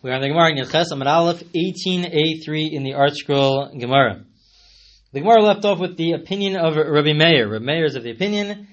We're 0.00 0.12
on 0.12 0.20
the 0.20 0.28
Gemara 0.28 0.50
in 0.50 0.58
Yerches 0.58 0.92
Amar 0.92 1.08
Aleph 1.08 1.42
18a3 1.42 2.72
in 2.72 2.84
the 2.84 2.92
ArtScroll 2.92 3.80
Gemara. 3.80 4.22
The 5.12 5.18
Gemara 5.18 5.42
left 5.42 5.64
off 5.64 5.80
with 5.80 5.96
the 5.96 6.12
opinion 6.12 6.56
of 6.56 6.76
Rabbi 6.76 7.14
Meir. 7.14 7.48
Rabbi 7.48 7.64
Meir 7.64 7.84
is 7.84 7.96
of 7.96 8.04
the 8.04 8.12
opinion 8.12 8.68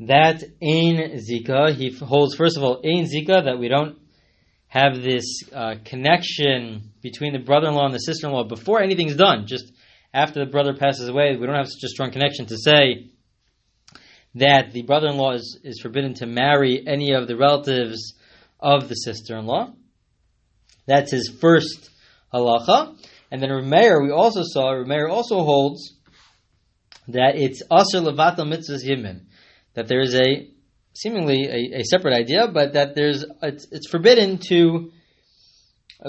that 0.00 0.42
Ein 0.62 1.16
Zika, 1.16 1.72
he 1.74 1.96
holds 1.96 2.34
first 2.34 2.58
of 2.58 2.62
all 2.62 2.82
Ein 2.84 3.06
Zika, 3.06 3.42
that 3.42 3.58
we 3.58 3.68
don't 3.68 3.96
have 4.66 5.00
this 5.00 5.24
uh, 5.50 5.76
connection 5.82 6.92
between 7.00 7.32
the 7.32 7.38
brother-in-law 7.38 7.86
and 7.86 7.94
the 7.94 7.98
sister-in-law 7.98 8.44
before 8.44 8.82
anything's 8.82 9.16
done. 9.16 9.46
Just 9.46 9.72
after 10.12 10.44
the 10.44 10.50
brother 10.50 10.74
passes 10.74 11.08
away, 11.08 11.36
we 11.36 11.46
don't 11.46 11.56
have 11.56 11.68
such 11.68 11.84
a 11.84 11.88
strong 11.88 12.10
connection 12.10 12.44
to 12.44 12.58
say 12.58 13.06
that 14.34 14.72
the 14.72 14.82
brother-in-law 14.82 15.32
is, 15.32 15.58
is 15.64 15.80
forbidden 15.80 16.12
to 16.14 16.26
marry 16.26 16.86
any 16.86 17.14
of 17.14 17.28
the 17.28 17.36
relatives 17.38 18.12
of 18.60 18.90
the 18.90 18.94
sister-in-law. 18.94 19.72
That's 20.86 21.12
his 21.12 21.28
first 21.40 21.90
halacha. 22.32 22.96
And 23.30 23.40
then 23.40 23.50
Rameir, 23.50 24.02
we 24.02 24.10
also 24.10 24.42
saw, 24.44 24.72
Rameir 24.72 25.08
also 25.08 25.44
holds 25.44 25.94
that 27.08 27.36
it's 27.36 27.62
Asr 27.70 28.02
Levatal 28.02 28.46
Mitzvahs 28.46 28.84
Yibum. 28.84 29.26
That 29.74 29.88
there 29.88 30.00
is 30.00 30.14
a, 30.14 30.48
seemingly 30.94 31.46
a, 31.46 31.80
a 31.80 31.84
separate 31.84 32.14
idea, 32.14 32.48
but 32.48 32.72
that 32.72 32.94
there's, 32.94 33.24
it's, 33.42 33.66
it's 33.70 33.88
forbidden 33.88 34.38
to 34.48 34.90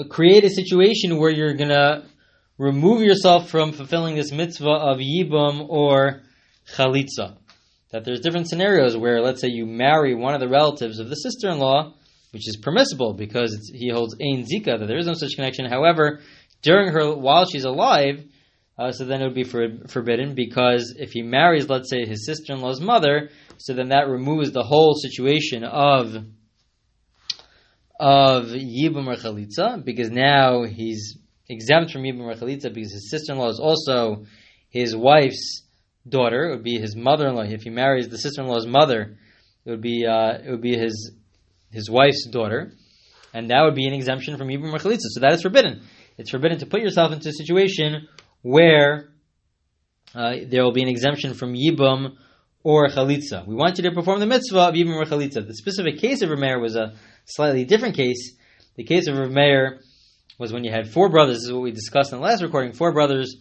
create 0.08 0.44
a 0.44 0.50
situation 0.50 1.18
where 1.18 1.30
you're 1.30 1.54
gonna 1.54 2.04
remove 2.58 3.02
yourself 3.02 3.50
from 3.50 3.72
fulfilling 3.72 4.16
this 4.16 4.32
mitzvah 4.32 4.70
of 4.70 4.98
Yibum 4.98 5.68
or 5.68 6.22
Chalitza. 6.74 7.36
That 7.90 8.04
there's 8.04 8.20
different 8.20 8.48
scenarios 8.48 8.96
where, 8.96 9.20
let's 9.20 9.40
say, 9.40 9.48
you 9.48 9.66
marry 9.66 10.14
one 10.14 10.34
of 10.34 10.40
the 10.40 10.48
relatives 10.48 10.98
of 10.98 11.10
the 11.10 11.14
sister-in-law, 11.14 11.92
which 12.32 12.48
is 12.48 12.56
permissible 12.56 13.14
because 13.14 13.70
he 13.72 13.90
holds 13.90 14.16
Ein 14.20 14.44
Zika, 14.44 14.78
that 14.78 14.86
there 14.86 14.98
is 14.98 15.06
no 15.06 15.14
such 15.14 15.36
connection. 15.36 15.66
However, 15.66 16.20
during 16.62 16.92
her, 16.92 17.14
while 17.14 17.44
she's 17.44 17.64
alive, 17.64 18.24
uh, 18.78 18.90
so 18.90 19.04
then 19.04 19.20
it 19.20 19.24
would 19.24 19.34
be 19.34 19.44
for, 19.44 19.68
forbidden 19.86 20.34
because 20.34 20.94
if 20.98 21.10
he 21.12 21.22
marries, 21.22 21.68
let's 21.68 21.90
say, 21.90 22.06
his 22.06 22.24
sister-in-law's 22.26 22.80
mother, 22.80 23.30
so 23.58 23.74
then 23.74 23.90
that 23.90 24.08
removes 24.08 24.50
the 24.50 24.62
whole 24.62 24.94
situation 24.94 25.62
of 25.62 26.16
of 28.00 28.46
Yibum 28.46 29.06
or 29.06 29.14
Chalitza, 29.14 29.84
because 29.84 30.10
now 30.10 30.64
he's 30.64 31.18
exempt 31.48 31.92
from 31.92 32.02
Yibum 32.02 32.22
or 32.22 32.34
Chalitza 32.34 32.72
because 32.72 32.92
his 32.92 33.10
sister-in-law 33.10 33.50
is 33.50 33.60
also 33.60 34.24
his 34.70 34.96
wife's 34.96 35.62
daughter. 36.08 36.48
It 36.48 36.56
would 36.56 36.64
be 36.64 36.80
his 36.80 36.96
mother-in-law. 36.96 37.42
If 37.42 37.62
he 37.62 37.70
marries 37.70 38.08
the 38.08 38.18
sister-in-law's 38.18 38.66
mother, 38.66 39.18
it 39.64 39.70
would 39.70 39.82
be 39.82 40.06
uh, 40.06 40.38
it 40.44 40.50
would 40.50 40.62
be 40.62 40.76
his 40.76 41.12
his 41.72 41.90
wife's 41.90 42.26
daughter, 42.26 42.72
and 43.34 43.50
that 43.50 43.62
would 43.62 43.74
be 43.74 43.86
an 43.86 43.94
exemption 43.94 44.36
from 44.36 44.48
Yibum 44.48 44.72
or 44.72 44.78
Chalitza. 44.78 45.08
So 45.10 45.20
that 45.20 45.32
is 45.32 45.42
forbidden. 45.42 45.82
It's 46.18 46.30
forbidden 46.30 46.58
to 46.58 46.66
put 46.66 46.80
yourself 46.80 47.12
into 47.12 47.30
a 47.30 47.32
situation 47.32 48.08
where 48.42 49.12
uh, 50.14 50.34
there 50.46 50.62
will 50.62 50.72
be 50.72 50.82
an 50.82 50.88
exemption 50.88 51.34
from 51.34 51.54
Yibum 51.54 52.16
or 52.62 52.88
Chalitza. 52.88 53.46
We 53.46 53.54
want 53.54 53.78
you 53.78 53.84
to 53.84 53.92
perform 53.92 54.20
the 54.20 54.26
mitzvah 54.26 54.68
of 54.68 54.74
Yibum 54.74 54.96
or 54.96 55.04
Chalitza. 55.04 55.46
The 55.46 55.54
specific 55.54 55.98
case 55.98 56.22
of 56.22 56.30
Rameir 56.30 56.60
was 56.60 56.76
a 56.76 56.94
slightly 57.24 57.64
different 57.64 57.96
case. 57.96 58.36
The 58.76 58.84
case 58.84 59.08
of 59.08 59.16
Rameir 59.16 59.78
was 60.38 60.52
when 60.52 60.64
you 60.64 60.70
had 60.70 60.90
four 60.90 61.08
brothers. 61.08 61.38
This 61.38 61.44
is 61.44 61.52
what 61.52 61.62
we 61.62 61.72
discussed 61.72 62.12
in 62.12 62.18
the 62.18 62.24
last 62.24 62.42
recording. 62.42 62.72
Four 62.72 62.92
brothers, 62.92 63.36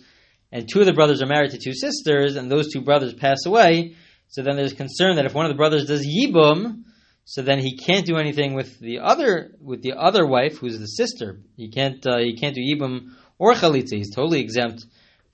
and 0.52 0.68
two 0.72 0.80
of 0.80 0.86
the 0.86 0.94
brothers 0.94 1.22
are 1.22 1.28
married 1.28 1.52
to 1.52 1.58
two 1.58 1.74
sisters, 1.74 2.36
and 2.36 2.50
those 2.50 2.72
two 2.72 2.82
brothers 2.82 3.14
pass 3.14 3.46
away. 3.46 3.96
So 4.30 4.44
then 4.44 4.56
there's 4.56 4.74
concern 4.74 5.18
that 5.18 5.26
if 5.26 5.34
one 5.34 5.46
of 5.46 5.52
the 5.52 5.58
brothers 5.58 5.86
does 5.86 6.06
Yibum, 6.06 6.84
so 7.26 7.42
then 7.42 7.60
he 7.60 7.78
can't 7.78 8.06
do 8.06 8.18
anything 8.18 8.54
with 8.54 8.80
the 8.80 9.00
other 9.00 9.52
with 9.62 9.82
the 9.82 9.94
other 9.94 10.26
wife, 10.26 10.58
who's 10.58 10.80
the 10.80 10.86
sister. 10.86 11.40
He 11.56 11.70
can't 11.70 12.06
uh, 12.06 12.18
he 12.18 12.36
can't 12.36 12.56
do 12.56 12.62
yibum 12.62 13.12
or 13.38 13.54
chalitza. 13.54 13.94
He's 13.94 14.14
totally 14.14 14.42
exempt 14.42 14.86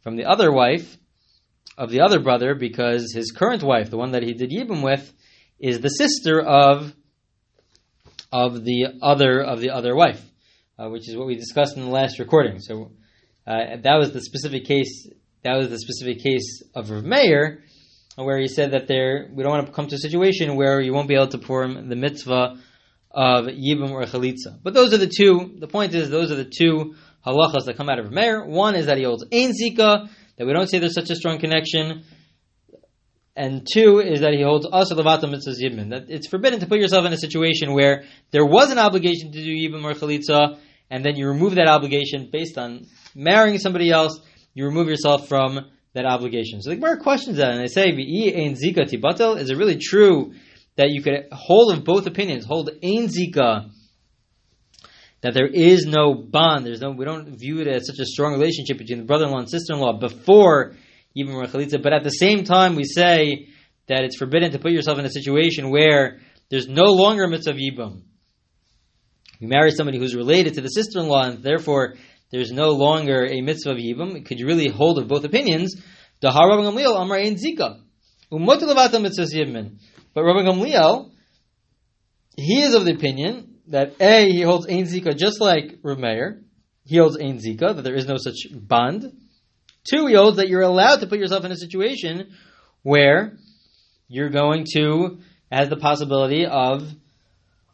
from 0.01 0.15
the 0.15 0.25
other 0.25 0.51
wife 0.51 0.97
of 1.77 1.89
the 1.89 2.01
other 2.01 2.19
brother 2.19 2.55
because 2.55 3.13
his 3.13 3.31
current 3.31 3.63
wife, 3.63 3.89
the 3.89 3.97
one 3.97 4.11
that 4.11 4.23
he 4.23 4.33
did 4.33 4.51
yibum 4.51 4.83
with, 4.83 5.13
is 5.59 5.79
the 5.79 5.89
sister 5.89 6.41
of 6.41 6.93
of 8.31 8.63
the 8.63 8.87
other 9.01 9.41
of 9.41 9.61
the 9.61 9.69
other 9.69 9.95
wife, 9.95 10.23
uh, 10.77 10.89
which 10.89 11.07
is 11.07 11.15
what 11.15 11.27
we 11.27 11.35
discussed 11.35 11.77
in 11.77 11.83
the 11.83 11.89
last 11.89 12.19
recording. 12.19 12.59
So 12.59 12.91
uh, 13.45 13.77
that 13.81 13.95
was 13.95 14.11
the 14.11 14.21
specific 14.21 14.65
case. 14.65 15.09
That 15.43 15.55
was 15.55 15.69
the 15.69 15.79
specific 15.79 16.21
case 16.21 16.63
of 16.75 16.89
Rav 16.89 17.05
Meir 17.05 17.63
where 18.25 18.39
he 18.39 18.47
said 18.47 18.71
that 18.71 18.87
there 18.87 19.29
we 19.31 19.43
don't 19.43 19.51
want 19.51 19.67
to 19.67 19.71
come 19.71 19.87
to 19.87 19.95
a 19.95 19.99
situation 19.99 20.55
where 20.55 20.81
you 20.81 20.93
won't 20.93 21.07
be 21.07 21.15
able 21.15 21.27
to 21.27 21.37
perform 21.37 21.87
the 21.87 21.95
mitzvah 21.95 22.57
of 23.11 23.45
yibum 23.45 23.91
or 23.91 24.03
chalitza. 24.03 24.59
But 24.61 24.73
those 24.73 24.93
are 24.93 24.97
the 24.97 25.07
two. 25.07 25.55
The 25.59 25.67
point 25.67 25.93
is, 25.93 26.09
those 26.09 26.31
are 26.31 26.35
the 26.35 26.45
two 26.45 26.95
halachas 27.25 27.65
that 27.65 27.77
come 27.77 27.89
out 27.89 27.99
of 27.99 28.11
Meir. 28.11 28.45
One 28.45 28.75
is 28.75 28.87
that 28.87 28.97
he 28.97 29.03
holds 29.03 29.23
ein 29.31 29.51
zika, 29.51 30.09
that 30.37 30.45
we 30.45 30.53
don't 30.53 30.67
say 30.67 30.79
there's 30.79 30.95
such 30.95 31.09
a 31.09 31.15
strong 31.15 31.39
connection. 31.39 32.03
And 33.35 33.67
two 33.71 33.99
is 33.99 34.21
that 34.21 34.33
he 34.33 34.41
holds 34.41 34.67
us 34.71 34.91
levata 34.91 35.25
mitzvahs 35.25 35.61
yibum. 35.61 35.91
That 35.91 36.05
it's 36.09 36.27
forbidden 36.27 36.59
to 36.61 36.65
put 36.65 36.79
yourself 36.79 37.05
in 37.05 37.13
a 37.13 37.17
situation 37.17 37.73
where 37.73 38.03
there 38.31 38.45
was 38.45 38.71
an 38.71 38.79
obligation 38.79 39.31
to 39.31 39.43
do 39.43 39.51
yibum 39.51 39.83
or 39.83 39.93
chalitza, 39.93 40.57
and 40.89 41.05
then 41.05 41.15
you 41.15 41.27
remove 41.27 41.55
that 41.55 41.67
obligation 41.67 42.29
based 42.31 42.57
on 42.57 42.87
marrying 43.13 43.59
somebody 43.59 43.91
else. 43.91 44.19
You 44.55 44.65
remove 44.65 44.87
yourself 44.87 45.27
from 45.27 45.69
that 45.97 46.05
obligation. 46.05 46.61
So 46.61 46.69
the 46.69 46.75
Gemara 46.75 46.97
questions 46.97 47.37
that, 47.37 47.51
and 47.51 47.59
they 47.59 47.67
say, 47.67 47.89
ein 47.89 48.55
zika 48.55 48.89
tibatel." 48.89 49.39
Is 49.39 49.49
it 49.49 49.57
really 49.57 49.77
true 49.77 50.33
that 50.75 50.91
you 50.91 51.01
could 51.01 51.27
hold 51.31 51.75
of 51.75 51.83
both 51.83 52.05
opinions, 52.05 52.45
hold 52.45 52.69
ein 52.69 53.07
zika, 53.07 53.69
that 55.21 55.33
there 55.33 55.47
is 55.47 55.85
no 55.85 56.13
bond, 56.13 56.65
there's 56.65 56.81
no, 56.81 56.91
we 56.91 57.03
don't 57.03 57.37
view 57.37 57.59
it 57.59 57.67
as 57.67 57.87
such 57.87 57.99
a 57.99 58.05
strong 58.05 58.33
relationship 58.33 58.77
between 58.77 58.99
the 58.99 59.05
brother-in-law 59.05 59.39
and 59.39 59.49
sister-in-law 59.49 59.99
before 59.99 60.75
even 61.15 61.33
Chalitza, 61.33 61.81
but 61.81 61.93
at 61.93 62.03
the 62.03 62.11
same 62.11 62.43
time 62.43 62.75
we 62.75 62.83
say 62.83 63.47
that 63.87 64.03
it's 64.03 64.17
forbidden 64.17 64.51
to 64.51 64.59
put 64.59 64.71
yourself 64.71 64.99
in 64.99 65.05
a 65.05 65.09
situation 65.09 65.71
where 65.71 66.19
there's 66.49 66.67
no 66.67 66.93
longer 66.93 67.23
a 67.23 67.27
mitzvah 67.27 67.51
of 67.51 67.57
yibum. 67.57 68.03
You 69.39 69.47
marry 69.47 69.71
somebody 69.71 69.97
who's 69.97 70.15
related 70.15 70.53
to 70.55 70.61
the 70.61 70.67
sister-in-law, 70.67 71.23
and 71.23 71.43
therefore 71.43 71.95
there's 72.31 72.51
no 72.51 72.71
longer 72.71 73.25
a 73.25 73.41
mitzvah 73.41 73.71
of 73.71 73.77
yibum. 73.77 74.25
Could 74.25 74.39
you 74.39 74.47
really 74.47 74.67
hold 74.67 74.99
of 74.99 75.07
both 75.07 75.23
opinions? 75.23 75.75
But 76.19 76.33
Rabbi 76.33 76.59
Gamliel, 80.41 81.11
he 82.35 82.61
is 82.61 82.73
of 82.73 82.85
the 82.85 82.93
opinion 82.93 83.55
that 83.67 83.93
A, 84.01 84.29
he 84.29 84.41
holds 84.41 84.67
Ein 84.67 84.85
Zika 84.85 85.15
just 85.15 85.39
like 85.39 85.79
Rav 85.83 85.99
Meir. 85.99 86.43
He 86.85 86.97
holds 86.97 87.17
Ein 87.17 87.39
Zika, 87.39 87.75
that 87.75 87.83
there 87.83 87.95
is 87.95 88.07
no 88.07 88.17
such 88.17 88.47
bond. 88.51 89.11
Two, 89.89 90.07
he 90.07 90.15
holds 90.15 90.37
that 90.37 90.49
you're 90.49 90.61
allowed 90.61 91.01
to 91.01 91.07
put 91.07 91.19
yourself 91.19 91.45
in 91.45 91.51
a 91.51 91.57
situation 91.57 92.31
where 92.81 93.37
you're 94.07 94.29
going 94.29 94.65
to, 94.73 95.19
has 95.51 95.69
the 95.69 95.77
possibility 95.77 96.45
of 96.45 96.83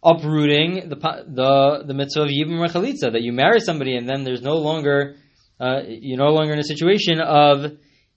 uprooting 0.04 0.90
the 0.90 0.96
the 0.96 1.84
the 1.88 1.94
mitzvah 1.94 2.24
of 2.24 2.30
yibum 2.30 2.60
rechalitza 2.60 3.12
that 3.12 3.22
you 3.22 3.32
marry 3.32 3.60
somebody 3.60 3.96
and 3.96 4.08
then 4.08 4.24
there's 4.24 4.42
no 4.42 4.58
longer 4.58 5.16
uh, 5.60 5.82
you're 5.88 6.18
no 6.18 6.32
longer 6.32 6.54
in 6.54 6.60
a 6.60 6.64
situation 6.64 7.22
of 7.22 7.66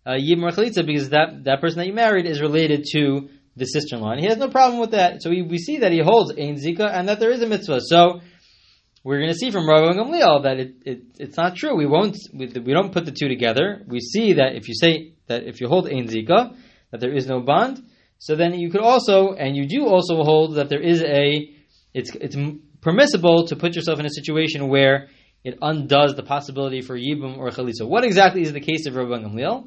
uh, 0.05 0.11
yibum 0.13 0.51
rechalitza 0.51 0.85
because 0.85 1.11
that 1.11 1.45
that 1.45 1.61
person 1.61 1.79
that 1.79 1.87
you 1.87 1.93
married 1.93 2.27
is 2.27 2.41
related 2.41 2.85
to 2.93 3.29
the 3.57 3.65
sister-in-law 3.65 4.13
and 4.13 4.21
he 4.21 4.27
has 4.27 4.37
no 4.37 4.49
problem 4.49 4.79
with 4.79 4.91
that. 4.91 5.23
So 5.23 5.31
we, 5.31 5.43
we 5.43 5.59
see 5.59 5.79
that 5.79 5.91
he 5.91 6.01
holds 6.01 6.33
ein 6.33 6.57
zika 6.57 6.91
and 6.93 7.09
that 7.09 7.21
there 7.21 7.31
is 7.31 7.41
a 7.41 7.47
mitzvah. 7.47 7.81
So 7.81 8.21
we're 9.03 9.19
going 9.19 9.33
to 9.33 9.39
see 9.39 9.51
from 9.51 9.69
Rav 9.69 9.95
Gamliel 9.95 10.43
that 10.43 10.59
it, 10.59 10.75
it, 10.85 11.03
it's 11.19 11.37
not 11.37 11.57
true. 11.57 11.75
We 11.75 11.87
won't 11.87 12.17
we, 12.35 12.47
we 12.47 12.73
don't 12.73 12.93
put 12.93 13.07
the 13.07 13.13
two 13.13 13.29
together. 13.29 13.83
We 13.87 14.01
see 14.01 14.35
that 14.35 14.57
if 14.57 14.69
you 14.69 14.75
say 14.75 15.15
that 15.29 15.45
if 15.45 15.61
you 15.61 15.69
hold 15.69 15.89
ein 15.89 16.09
zika 16.09 16.57
that 16.91 17.01
there 17.01 17.15
is 17.15 17.27
no 17.27 17.41
bond, 17.41 17.83
so 18.19 18.37
then 18.37 18.55
you 18.55 18.71
could 18.71 18.83
also 18.83 19.33
and 19.33 19.57
you 19.57 19.67
do 19.67 19.87
also 19.87 20.23
hold 20.23 20.57
that 20.57 20.69
there 20.69 20.83
is 20.83 21.03
a 21.03 21.51
it's 21.97 22.15
it's 22.15 22.37
permissible 22.83 23.47
to 23.47 23.57
put 23.57 23.75
yourself 23.75 23.99
in 23.99 24.05
a 24.05 24.11
situation 24.11 24.69
where 24.69 25.09
it 25.43 25.59
undoes 25.63 26.15
the 26.15 26.23
possibility 26.23 26.83
for 26.83 26.95
yibum 26.95 27.39
or 27.39 27.49
chalitza. 27.51 27.89
What 27.89 28.05
exactly 28.05 28.43
is 28.43 28.53
the 28.53 28.61
case 28.61 28.87
of 28.87 28.95
Rabbi 28.95 29.23
Gamliel? 29.23 29.67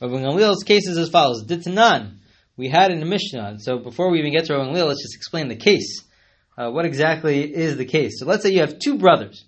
Rabbi 0.00 0.14
Gamliel's 0.14 0.62
case 0.62 0.88
is 0.88 0.96
as 0.96 1.10
follows: 1.10 1.44
Ditnan. 1.44 2.18
We 2.56 2.70
had 2.70 2.90
in 2.90 3.00
the 3.00 3.06
Mishnah. 3.06 3.58
So 3.58 3.78
before 3.78 4.10
we 4.10 4.20
even 4.20 4.32
get 4.32 4.46
to 4.46 4.54
Rabbi 4.54 4.70
Gamliel, 4.70 4.86
let's 4.86 5.02
just 5.02 5.16
explain 5.16 5.48
the 5.48 5.56
case. 5.56 6.02
Uh, 6.56 6.70
what 6.70 6.86
exactly 6.86 7.42
is 7.42 7.76
the 7.76 7.84
case? 7.84 8.18
So 8.18 8.24
let's 8.24 8.42
say 8.42 8.50
you 8.50 8.60
have 8.60 8.78
two 8.78 8.96
brothers. 8.96 9.44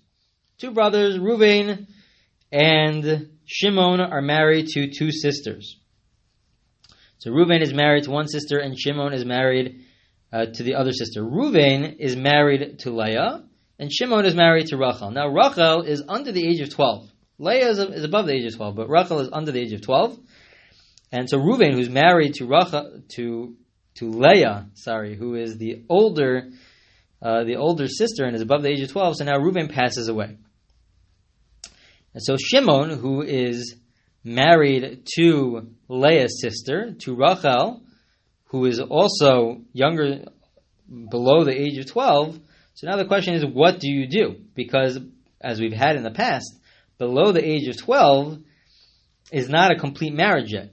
Two 0.59 0.69
brothers, 0.69 1.17
Ruvain 1.17 1.87
and 2.51 3.29
Shimon, 3.45 4.01
are 4.01 4.21
married 4.21 4.67
to 4.73 4.91
two 4.91 5.11
sisters. 5.11 5.77
So 7.17 7.31
Ruvain 7.31 7.61
is 7.61 7.73
married 7.73 8.03
to 8.03 8.11
one 8.11 8.27
sister, 8.27 8.59
and 8.59 8.77
Shimon 8.77 9.13
is 9.13 9.25
married 9.25 9.85
uh, 10.31 10.45
to 10.45 10.63
the 10.63 10.75
other 10.75 10.91
sister. 10.91 11.21
Ruvain 11.21 11.95
is 11.99 12.15
married 12.15 12.79
to 12.79 12.91
Leah, 12.91 13.43
and 13.77 13.91
Shimon 13.91 14.25
is 14.25 14.35
married 14.35 14.67
to 14.67 14.77
Rachel. 14.77 15.11
Now 15.11 15.27
Rachel 15.27 15.81
is 15.81 16.03
under 16.07 16.31
the 16.31 16.47
age 16.47 16.61
of 16.61 16.69
12. 16.69 17.09
Leah 17.39 17.69
is, 17.69 17.79
is 17.79 18.03
above 18.03 18.25
the 18.25 18.33
age 18.33 18.45
of 18.45 18.55
12, 18.55 18.75
but 18.75 18.89
Rachel 18.89 19.19
is 19.19 19.29
under 19.31 19.51
the 19.51 19.59
age 19.59 19.73
of 19.73 19.81
12. 19.81 20.17
And 21.11 21.29
so 21.29 21.37
Ruvain, 21.37 21.73
who's 21.73 21.89
married 21.89 22.35
to 22.35 22.45
Rachel, 22.45 23.01
to, 23.15 23.55
to 23.95 24.09
Leah, 24.09 24.67
sorry, 24.75 25.15
who 25.15 25.35
is 25.35 25.57
the 25.57 25.83
older 25.89 26.49
uh, 27.21 27.43
the 27.43 27.57
older 27.57 27.87
sister 27.87 28.23
and 28.23 28.35
is 28.35 28.41
above 28.41 28.63
the 28.63 28.69
age 28.69 28.79
of 28.79 28.89
12, 28.91 29.17
so 29.17 29.25
now 29.25 29.37
Reuven 29.37 29.69
passes 29.69 30.07
away. 30.07 30.37
And 32.13 32.23
so 32.23 32.37
Shimon, 32.37 32.97
who 32.97 33.21
is 33.21 33.75
married 34.23 35.05
to 35.15 35.69
Leah's 35.89 36.39
sister, 36.41 36.93
to 36.99 37.15
Rachel, 37.15 37.81
who 38.49 38.65
is 38.65 38.79
also 38.79 39.61
younger, 39.73 40.25
below 41.09 41.43
the 41.43 41.57
age 41.57 41.77
of 41.77 41.85
12, 41.85 42.39
so 42.73 42.87
now 42.87 42.97
the 42.97 43.05
question 43.05 43.33
is, 43.33 43.45
what 43.45 43.79
do 43.79 43.89
you 43.91 44.07
do? 44.07 44.37
Because, 44.55 44.97
as 45.41 45.59
we've 45.59 45.73
had 45.73 45.95
in 45.95 46.03
the 46.03 46.11
past, 46.11 46.59
below 46.97 47.31
the 47.31 47.45
age 47.45 47.67
of 47.67 47.77
12 47.77 48.39
is 49.31 49.49
not 49.49 49.71
a 49.71 49.79
complete 49.79 50.13
marriage 50.13 50.53
yet. 50.53 50.71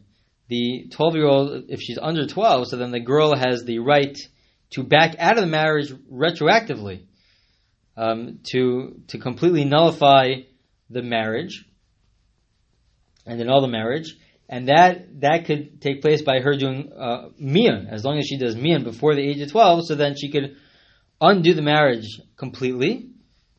The 0.48 0.86
12 0.90 1.14
year 1.16 1.26
old, 1.26 1.64
if 1.68 1.80
she's 1.80 1.98
under 1.98 2.26
12, 2.26 2.68
so 2.68 2.76
then 2.76 2.92
the 2.92 3.00
girl 3.00 3.36
has 3.36 3.64
the 3.64 3.80
right 3.80 4.16
to 4.70 4.82
back 4.82 5.16
out 5.18 5.36
of 5.36 5.44
the 5.44 5.50
marriage 5.50 5.92
retroactively, 6.12 7.06
um, 7.96 8.40
to, 8.50 9.00
to 9.08 9.18
completely 9.18 9.64
nullify 9.64 10.34
the 10.88 11.02
marriage 11.02 11.64
and 13.26 13.40
annul 13.40 13.60
the 13.60 13.68
marriage. 13.68 14.16
And 14.48 14.68
that, 14.68 15.20
that 15.20 15.44
could 15.46 15.80
take 15.80 16.02
place 16.02 16.22
by 16.22 16.38
her 16.38 16.56
doing 16.56 16.92
uh, 16.92 17.30
mian, 17.38 17.88
as 17.90 18.04
long 18.04 18.18
as 18.18 18.26
she 18.26 18.38
does 18.38 18.54
mian 18.54 18.84
before 18.84 19.14
the 19.14 19.22
age 19.22 19.40
of 19.40 19.50
12, 19.50 19.86
so 19.86 19.94
then 19.96 20.14
she 20.16 20.30
could 20.30 20.56
undo 21.20 21.54
the 21.54 21.62
marriage 21.62 22.20
completely. 22.36 23.08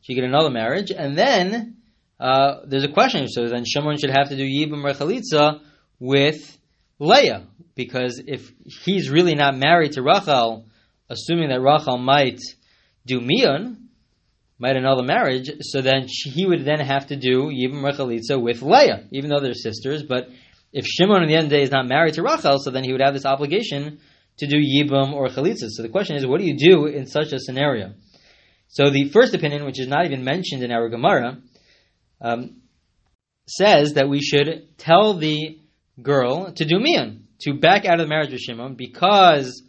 She 0.00 0.14
could 0.14 0.24
annul 0.24 0.44
the 0.44 0.50
marriage, 0.50 0.90
and 0.90 1.16
then 1.16 1.76
uh, 2.18 2.60
there's 2.66 2.84
a 2.84 2.92
question. 2.92 3.28
So 3.28 3.48
then 3.48 3.64
Shimon 3.66 3.98
should 3.98 4.10
have 4.10 4.30
to 4.30 4.36
do 4.36 4.44
yibum 4.44 4.82
rechalitza 4.82 5.60
with 5.98 6.56
Leah, 6.98 7.46
because 7.74 8.22
if 8.26 8.50
he's 8.84 9.10
really 9.10 9.34
not 9.34 9.56
married 9.56 9.92
to 9.92 10.02
Rachel, 10.02 10.66
assuming 11.10 11.50
that 11.50 11.60
Rachel 11.60 11.98
might 11.98 12.40
do 13.04 13.20
mian, 13.20 13.88
might 14.58 14.76
annul 14.76 14.96
the 14.96 15.04
marriage, 15.04 15.50
so 15.60 15.82
then 15.82 16.08
she, 16.08 16.30
he 16.30 16.46
would 16.46 16.64
then 16.64 16.80
have 16.80 17.08
to 17.08 17.16
do 17.16 17.50
yibum 17.50 17.82
rechalitza 17.82 18.40
with 18.40 18.62
Leah, 18.62 19.04
even 19.12 19.28
though 19.30 19.40
they're 19.40 19.54
sisters. 19.54 20.02
But 20.02 20.28
if 20.72 20.86
Shimon 20.86 21.22
in 21.22 21.28
the 21.28 21.34
end 21.34 21.44
of 21.44 21.50
the 21.50 21.56
day 21.56 21.62
is 21.62 21.70
not 21.70 21.88
married 21.88 22.14
to 22.14 22.22
Rachel, 22.22 22.58
so 22.58 22.70
then 22.70 22.84
he 22.84 22.92
would 22.92 23.00
have 23.00 23.14
this 23.14 23.24
obligation 23.24 24.00
to 24.38 24.46
do 24.46 24.56
yibum 24.56 25.12
or 25.12 25.28
chalitza. 25.28 25.68
So 25.68 25.82
the 25.82 25.88
question 25.88 26.16
is, 26.16 26.26
what 26.26 26.40
do 26.40 26.46
you 26.46 26.56
do 26.56 26.86
in 26.86 27.06
such 27.06 27.32
a 27.32 27.38
scenario? 27.38 27.94
So 28.68 28.90
the 28.90 29.08
first 29.08 29.34
opinion, 29.34 29.64
which 29.64 29.80
is 29.80 29.88
not 29.88 30.04
even 30.04 30.24
mentioned 30.24 30.62
in 30.62 30.70
our 30.70 30.88
Gemara, 30.88 31.38
um, 32.20 32.62
says 33.48 33.94
that 33.94 34.08
we 34.08 34.20
should 34.20 34.76
tell 34.76 35.14
the 35.14 35.58
girl 36.02 36.52
to 36.52 36.64
do 36.64 36.78
mian, 36.78 37.28
to 37.40 37.54
back 37.54 37.86
out 37.86 37.98
of 37.98 38.06
the 38.06 38.08
marriage 38.08 38.30
with 38.30 38.40
Shimon, 38.40 38.74
because 38.74 39.62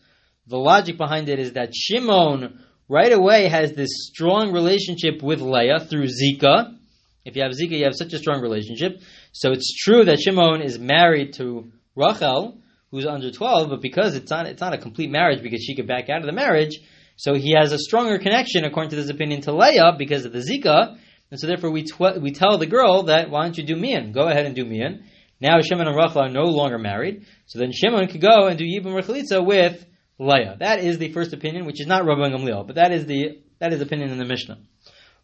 the 0.48 0.58
logic 0.58 0.98
behind 0.98 1.30
it 1.30 1.40
is 1.40 1.54
that 1.54 1.74
Shimon 1.74 2.60
right 2.90 3.12
away 3.12 3.48
has 3.48 3.72
this 3.72 3.90
strong 4.12 4.52
relationship 4.52 5.24
with 5.24 5.40
Leah 5.40 5.80
through 5.80 6.08
Zika. 6.08 6.76
If 7.24 7.36
you 7.36 7.44
have 7.44 7.52
Zika, 7.54 7.78
you 7.78 7.86
have 7.86 7.96
such 7.96 8.14
a 8.14 8.18
strong 8.18 8.42
relationship. 8.42 9.00
So 9.32 9.52
it's 9.52 9.74
true 9.74 10.06
that 10.06 10.20
Shimon 10.20 10.62
is 10.62 10.80
married 10.80 11.34
to 11.34 11.72
Rachel, 11.96 12.58
who's 12.92 13.06
under 13.06 13.32
12, 13.32 13.70
but 13.70 13.82
because 13.82 14.16
it's 14.16 14.32
not, 14.32 14.48
it's 14.48 14.62
not 14.62 14.74
a 14.74 14.78
complete 14.78 15.12
marriage 15.12 15.44
because 15.44 15.64
she 15.64 15.76
could 15.76 15.88
back 15.88 16.10
out 16.10 16.22
of 16.22 16.26
the 16.26 16.32
marriage, 16.32 16.80
so 17.16 17.36
he 17.36 17.54
has 17.54 17.72
a 17.72 17.78
stronger 17.78 18.18
connection, 18.18 18.64
according 18.64 18.92
to 18.92 18.96
this 18.96 19.10
opinion, 19.10 19.42
to 19.42 19.52
Leah 19.52 19.96
because 19.98 20.26
of 20.26 20.32
the 20.32 20.40
Zika, 20.40 20.98
and 21.30 21.40
so 21.40 21.48
therefore 21.48 21.70
we, 21.70 21.84
tw- 21.84 22.22
we 22.22 22.32
tell 22.32 22.58
the 22.58 22.66
girl 22.66 23.04
that, 23.04 23.30
why 23.30 23.44
don't 23.44 23.58
you 23.58 23.66
do 23.66 23.76
Mian? 23.76 24.14
Go 24.14 24.28
ahead 24.28 24.46
and 24.46 24.56
do 24.56 24.66
Mian. 24.66 25.04
Now 25.40 25.62
Shimon 25.62 25.88
and 25.88 25.96
Rachel 25.96 26.22
are 26.22 26.30
no 26.30 26.46
longer 26.46 26.80
married, 26.80 27.26
so 27.46 27.60
then 27.60 27.72
Shimon 27.72 28.08
could 28.08 28.22
go 28.22 28.48
and 28.48 28.58
do 28.58 28.66
Yibam 28.66 29.00
Rechalitza 29.00 29.46
with 29.46 29.86
Leah. 30.18 30.58
That 30.60 30.80
is 30.80 30.98
the 30.98 31.12
first 31.14 31.34
opinion, 31.34 31.66
which 31.66 31.80
is 31.80 31.88
not 31.88 32.04
Rabban 32.04 32.36
Gamliel, 32.36 32.66
but 32.66 32.76
that 32.76 32.92
is 32.92 33.06
the, 33.06 33.40
that 33.60 33.74
is 33.74 33.82
opinion 33.82 34.10
in 34.10 34.18
the 34.18 34.26
Mishnah. 34.26 34.58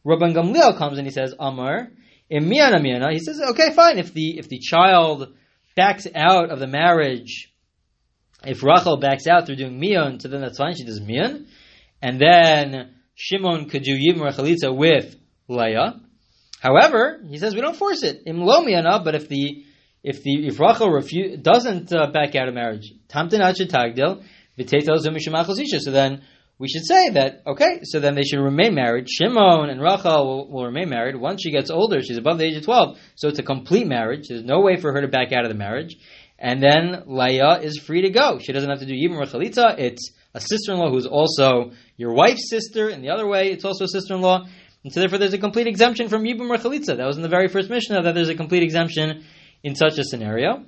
Rabban 0.05 0.33
Gamliel 0.33 0.77
comes 0.77 0.97
and 0.97 1.07
he 1.07 1.11
says, 1.11 1.33
Amar, 1.39 1.89
in 2.29 2.49
Miana 2.49 3.11
he 3.11 3.19
says, 3.19 3.41
okay, 3.51 3.71
fine, 3.73 3.99
if 3.99 4.13
the, 4.13 4.37
if 4.39 4.49
the 4.49 4.59
child 4.59 5.33
backs 5.75 6.07
out 6.15 6.49
of 6.49 6.59
the 6.59 6.67
marriage 6.67 7.51
if 8.45 8.63
Rachel 8.63 8.97
backs 8.97 9.27
out 9.27 9.45
through 9.45 9.55
doing 9.55 9.79
mion, 9.79 10.21
so 10.21 10.27
then 10.27 10.41
that's 10.41 10.57
fine. 10.57 10.75
She 10.75 10.83
does 10.83 10.99
mion, 11.01 11.45
and 12.01 12.19
then 12.19 12.95
Shimon 13.15 13.69
could 13.69 13.83
do 13.83 13.97
yibum 13.97 14.21
rachalitza 14.21 14.75
with 14.75 15.15
Leah. 15.47 15.99
However, 16.59 17.21
he 17.27 17.37
says 17.37 17.55
we 17.55 17.61
don't 17.61 17.75
force 17.75 18.03
it. 18.03 18.23
Im 18.25 18.41
lo 18.41 18.63
but 19.03 19.15
if 19.15 19.27
the 19.29 19.65
if 20.03 20.21
the 20.23 20.47
if 20.47 20.59
Rachel 20.59 20.89
refu- 20.89 21.41
doesn't 21.41 21.93
uh, 21.93 22.11
back 22.11 22.35
out 22.35 22.47
of 22.47 22.53
marriage, 22.53 22.93
tamtin 23.09 23.41
tagdil 23.41 24.23
So 25.81 25.91
then 25.91 26.21
we 26.57 26.67
should 26.67 26.85
say 26.85 27.09
that 27.09 27.41
okay. 27.45 27.79
So 27.83 27.99
then 27.99 28.15
they 28.15 28.23
should 28.23 28.39
remain 28.39 28.73
married. 28.75 29.07
Shimon 29.09 29.69
and 29.69 29.81
Rachel 29.81 30.25
will, 30.25 30.51
will 30.51 30.65
remain 30.65 30.89
married. 30.89 31.15
Once 31.15 31.41
she 31.41 31.51
gets 31.51 31.69
older, 31.69 32.01
she's 32.01 32.17
above 32.17 32.37
the 32.37 32.45
age 32.45 32.57
of 32.57 32.63
twelve. 32.63 32.97
So 33.15 33.27
it's 33.27 33.39
a 33.39 33.43
complete 33.43 33.87
marriage. 33.87 34.27
There's 34.29 34.43
no 34.43 34.61
way 34.61 34.77
for 34.77 34.93
her 34.93 35.01
to 35.01 35.07
back 35.07 35.31
out 35.31 35.45
of 35.45 35.51
the 35.51 35.57
marriage 35.57 35.95
and 36.37 36.61
then 36.61 37.03
Leah 37.05 37.59
is 37.61 37.79
free 37.79 38.01
to 38.01 38.09
go. 38.09 38.39
She 38.39 38.51
doesn't 38.51 38.69
have 38.69 38.79
to 38.79 38.85
do 38.85 38.93
Yibam 38.93 39.17
or 39.17 39.25
Chalitza. 39.25 39.79
It's 39.79 40.11
a 40.33 40.41
sister-in-law 40.41 40.91
who's 40.91 41.05
also 41.05 41.71
your 41.97 42.13
wife's 42.13 42.49
sister, 42.49 42.89
and 42.89 43.03
the 43.03 43.09
other 43.09 43.25
way, 43.25 43.51
it's 43.51 43.63
also 43.63 43.85
a 43.85 43.87
sister-in-law. 43.87 44.45
And 44.83 44.93
so 44.93 44.99
therefore 44.99 45.17
there's 45.17 45.33
a 45.33 45.39
complete 45.39 45.67
exemption 45.67 46.09
from 46.09 46.23
Yibam 46.23 46.49
or 46.49 46.57
Chalitza. 46.57 46.97
That 46.97 47.07
was 47.07 47.17
in 47.17 47.23
the 47.23 47.29
very 47.29 47.47
first 47.47 47.69
Mishnah, 47.69 48.03
that 48.03 48.13
there's 48.13 48.29
a 48.29 48.35
complete 48.35 48.63
exemption 48.63 49.23
in 49.63 49.75
such 49.75 49.97
a 49.97 50.03
scenario. 50.03 50.65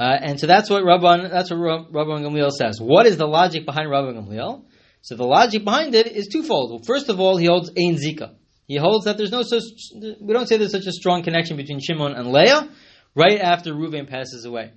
Uh, 0.00 0.16
and 0.18 0.40
so 0.40 0.46
that's 0.46 0.70
what 0.70 0.82
Rabban, 0.82 1.30
that's 1.30 1.50
what 1.50 1.60
Rabban 1.60 2.24
Gamliel 2.24 2.50
says. 2.50 2.80
What 2.80 3.04
is 3.04 3.18
the 3.18 3.26
logic 3.26 3.66
behind 3.66 3.88
Rabban 3.90 4.14
Gamliel? 4.14 4.64
So 5.02 5.14
the 5.14 5.26
logic 5.26 5.62
behind 5.62 5.94
it 5.94 6.06
is 6.06 6.28
twofold. 6.28 6.70
Well, 6.70 6.80
first 6.82 7.10
of 7.10 7.20
all, 7.20 7.36
he 7.36 7.44
holds 7.44 7.70
Ein 7.70 7.96
Zika. 7.96 8.34
He 8.66 8.78
holds 8.78 9.04
that 9.04 9.18
there's 9.18 9.30
no 9.30 9.42
such, 9.42 9.62
we 10.20 10.32
don't 10.32 10.48
say 10.48 10.56
there's 10.56 10.70
such 10.70 10.86
a 10.86 10.92
strong 10.92 11.22
connection 11.22 11.58
between 11.58 11.80
Shimon 11.80 12.14
and 12.14 12.32
Leah, 12.32 12.70
right 13.14 13.38
after 13.40 13.74
Reuven 13.74 14.08
passes 14.08 14.46
away. 14.46 14.72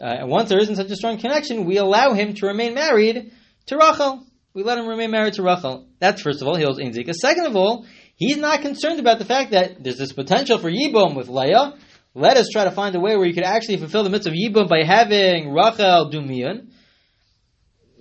Uh, 0.00 0.06
and 0.06 0.28
once 0.28 0.48
there 0.48 0.58
isn't 0.58 0.74
such 0.74 0.90
a 0.90 0.96
strong 0.96 1.18
connection, 1.18 1.66
we 1.66 1.76
allow 1.76 2.12
him 2.12 2.34
to 2.34 2.46
remain 2.46 2.74
married 2.74 3.30
to 3.66 3.76
Rachel. 3.76 4.26
We 4.54 4.64
let 4.64 4.78
him 4.78 4.88
remain 4.88 5.12
married 5.12 5.34
to 5.34 5.44
Rachel. 5.44 5.86
That's 6.00 6.20
first 6.20 6.42
of 6.42 6.48
all, 6.48 6.56
he 6.56 6.64
holds 6.64 6.80
Inzika. 6.80 7.12
Second 7.12 7.46
of 7.46 7.54
all, 7.54 7.86
he's 8.16 8.38
not 8.38 8.62
concerned 8.62 8.98
about 8.98 9.20
the 9.20 9.24
fact 9.24 9.52
that 9.52 9.84
there's 9.84 9.98
this 9.98 10.12
potential 10.12 10.58
for 10.58 10.70
Yibum 10.70 11.14
with 11.14 11.28
Leah. 11.28 11.74
Let 12.14 12.36
us 12.36 12.48
try 12.52 12.64
to 12.64 12.70
find 12.70 12.94
a 12.94 13.00
way 13.00 13.16
where 13.16 13.26
you 13.26 13.34
could 13.34 13.44
actually 13.44 13.78
fulfill 13.78 14.04
the 14.04 14.10
mitzvah 14.10 14.30
of 14.30 14.36
Yibum 14.36 14.68
by 14.68 14.84
having 14.84 15.52
Rachel 15.52 16.10
do 16.10 16.22
Mian 16.22 16.70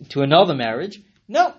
to 0.10 0.22
annul 0.22 0.46
the 0.46 0.54
marriage. 0.54 1.02
No, 1.28 1.54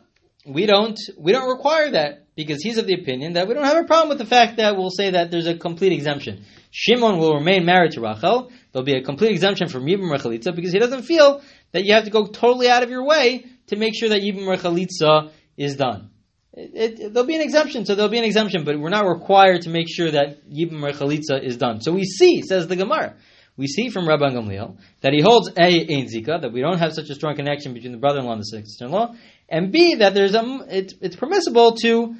we 0.46 0.66
don't. 0.66 0.98
We 1.18 1.32
don't 1.32 1.48
require 1.48 1.90
that 1.90 2.26
because 2.36 2.62
he's 2.62 2.78
of 2.78 2.86
the 2.86 2.94
opinion 2.94 3.32
that 3.32 3.48
we 3.48 3.54
don't 3.54 3.64
have 3.64 3.82
a 3.82 3.86
problem 3.86 4.08
with 4.08 4.18
the 4.18 4.26
fact 4.26 4.58
that 4.58 4.76
we'll 4.76 4.90
say 4.90 5.10
that 5.10 5.32
there's 5.32 5.48
a 5.48 5.56
complete 5.56 5.92
exemption. 5.92 6.44
Shimon 6.70 7.18
will 7.18 7.34
remain 7.34 7.64
married 7.64 7.92
to 7.92 8.00
Rachel. 8.00 8.52
There'll 8.72 8.84
be 8.84 8.96
a 8.96 9.02
complete 9.02 9.32
exemption 9.32 9.68
from 9.68 9.86
Yibam 9.86 10.10
Rechalitza 10.10 10.54
because 10.54 10.72
he 10.72 10.78
doesn't 10.78 11.02
feel 11.02 11.42
that 11.72 11.84
you 11.84 11.94
have 11.94 12.04
to 12.04 12.10
go 12.10 12.26
totally 12.26 12.68
out 12.68 12.84
of 12.84 12.90
your 12.90 13.04
way 13.04 13.46
to 13.68 13.76
make 13.76 13.94
sure 13.96 14.10
that 14.10 14.22
Yibam 14.22 14.46
Rechalitza 14.46 15.32
is 15.56 15.76
done. 15.76 16.10
It, 16.56 17.00
it, 17.00 17.12
there'll 17.12 17.26
be 17.26 17.34
an 17.34 17.40
exemption, 17.40 17.84
so 17.84 17.96
there'll 17.96 18.10
be 18.10 18.18
an 18.18 18.24
exemption, 18.24 18.64
but 18.64 18.78
we're 18.78 18.88
not 18.88 19.06
required 19.06 19.62
to 19.62 19.70
make 19.70 19.86
sure 19.88 20.10
that 20.12 20.48
Yibam 20.48 20.80
Rechalitza 20.80 21.42
is 21.42 21.56
done. 21.56 21.80
So 21.80 21.92
we 21.92 22.04
see, 22.04 22.42
says 22.42 22.68
the 22.68 22.76
Gemara, 22.76 23.16
we 23.56 23.66
see 23.66 23.88
from 23.88 24.06
Rabban 24.06 24.34
Gamliel 24.34 24.78
that 25.00 25.12
he 25.12 25.20
holds 25.20 25.48
A, 25.56 25.62
Ein 25.62 26.06
Zika, 26.06 26.40
that 26.40 26.52
we 26.52 26.60
don't 26.60 26.78
have 26.78 26.92
such 26.92 27.10
a 27.10 27.14
strong 27.14 27.34
connection 27.34 27.74
between 27.74 27.90
the 27.90 27.98
brother-in-law 27.98 28.32
and 28.32 28.40
the 28.40 28.44
sister-in-law, 28.44 29.14
and 29.48 29.72
B, 29.72 29.96
that 29.96 30.14
there's 30.14 30.34
a, 30.34 30.64
it's, 30.68 30.94
it's 31.00 31.16
permissible 31.16 31.72
to 31.82 32.14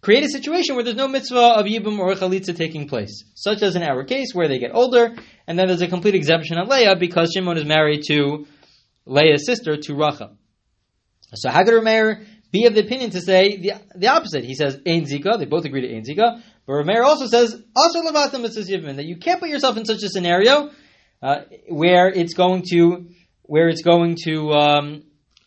create 0.00 0.24
a 0.24 0.28
situation 0.28 0.76
where 0.76 0.84
there's 0.84 0.96
no 0.96 1.08
mitzvah 1.08 1.56
of 1.56 1.66
yibum 1.66 1.98
or 1.98 2.14
chalitza 2.14 2.56
taking 2.56 2.88
place, 2.88 3.24
such 3.34 3.62
as 3.62 3.76
in 3.76 3.82
our 3.82 4.04
case 4.04 4.28
where 4.32 4.48
they 4.48 4.58
get 4.58 4.74
older, 4.74 5.14
and 5.46 5.58
then 5.58 5.66
there's 5.66 5.82
a 5.82 5.88
complete 5.88 6.14
exemption 6.14 6.58
of 6.58 6.68
Leah 6.68 6.96
because 6.96 7.32
Shimon 7.34 7.58
is 7.58 7.66
married 7.66 8.02
to 8.08 8.46
Leah's 9.04 9.44
sister 9.44 9.76
to 9.76 9.94
Rachel. 9.94 10.36
So 11.34 11.50
could 11.50 11.66
Rameir 11.66 12.24
be 12.54 12.66
of 12.66 12.74
the 12.74 12.80
opinion 12.80 13.10
to 13.10 13.20
say 13.20 13.56
the, 13.56 13.72
the 13.96 14.06
opposite? 14.06 14.44
He 14.44 14.54
says 14.54 14.76
Ein 14.86 15.06
Zika, 15.06 15.36
they 15.38 15.44
both 15.44 15.64
agree 15.64 15.80
to 15.80 15.92
Ein 15.92 16.04
Zika, 16.04 16.40
but 16.64 16.72
Rameir 16.72 17.02
also 17.02 17.26
says 17.26 17.52
Levatam 17.76 18.44
Yibum, 18.44 18.96
that 18.96 19.04
you 19.04 19.16
can't 19.16 19.40
put 19.40 19.48
yourself 19.48 19.76
in 19.76 19.84
such 19.84 20.04
a 20.04 20.08
scenario 20.08 20.70
uh, 21.20 21.40
where 21.68 22.06
it's 22.06 22.34
going 22.34 22.62
to 22.70 23.06
where 23.42 23.68
it's 23.68 23.82
going 23.82 24.16
to 24.24 24.52
um, 24.52 25.02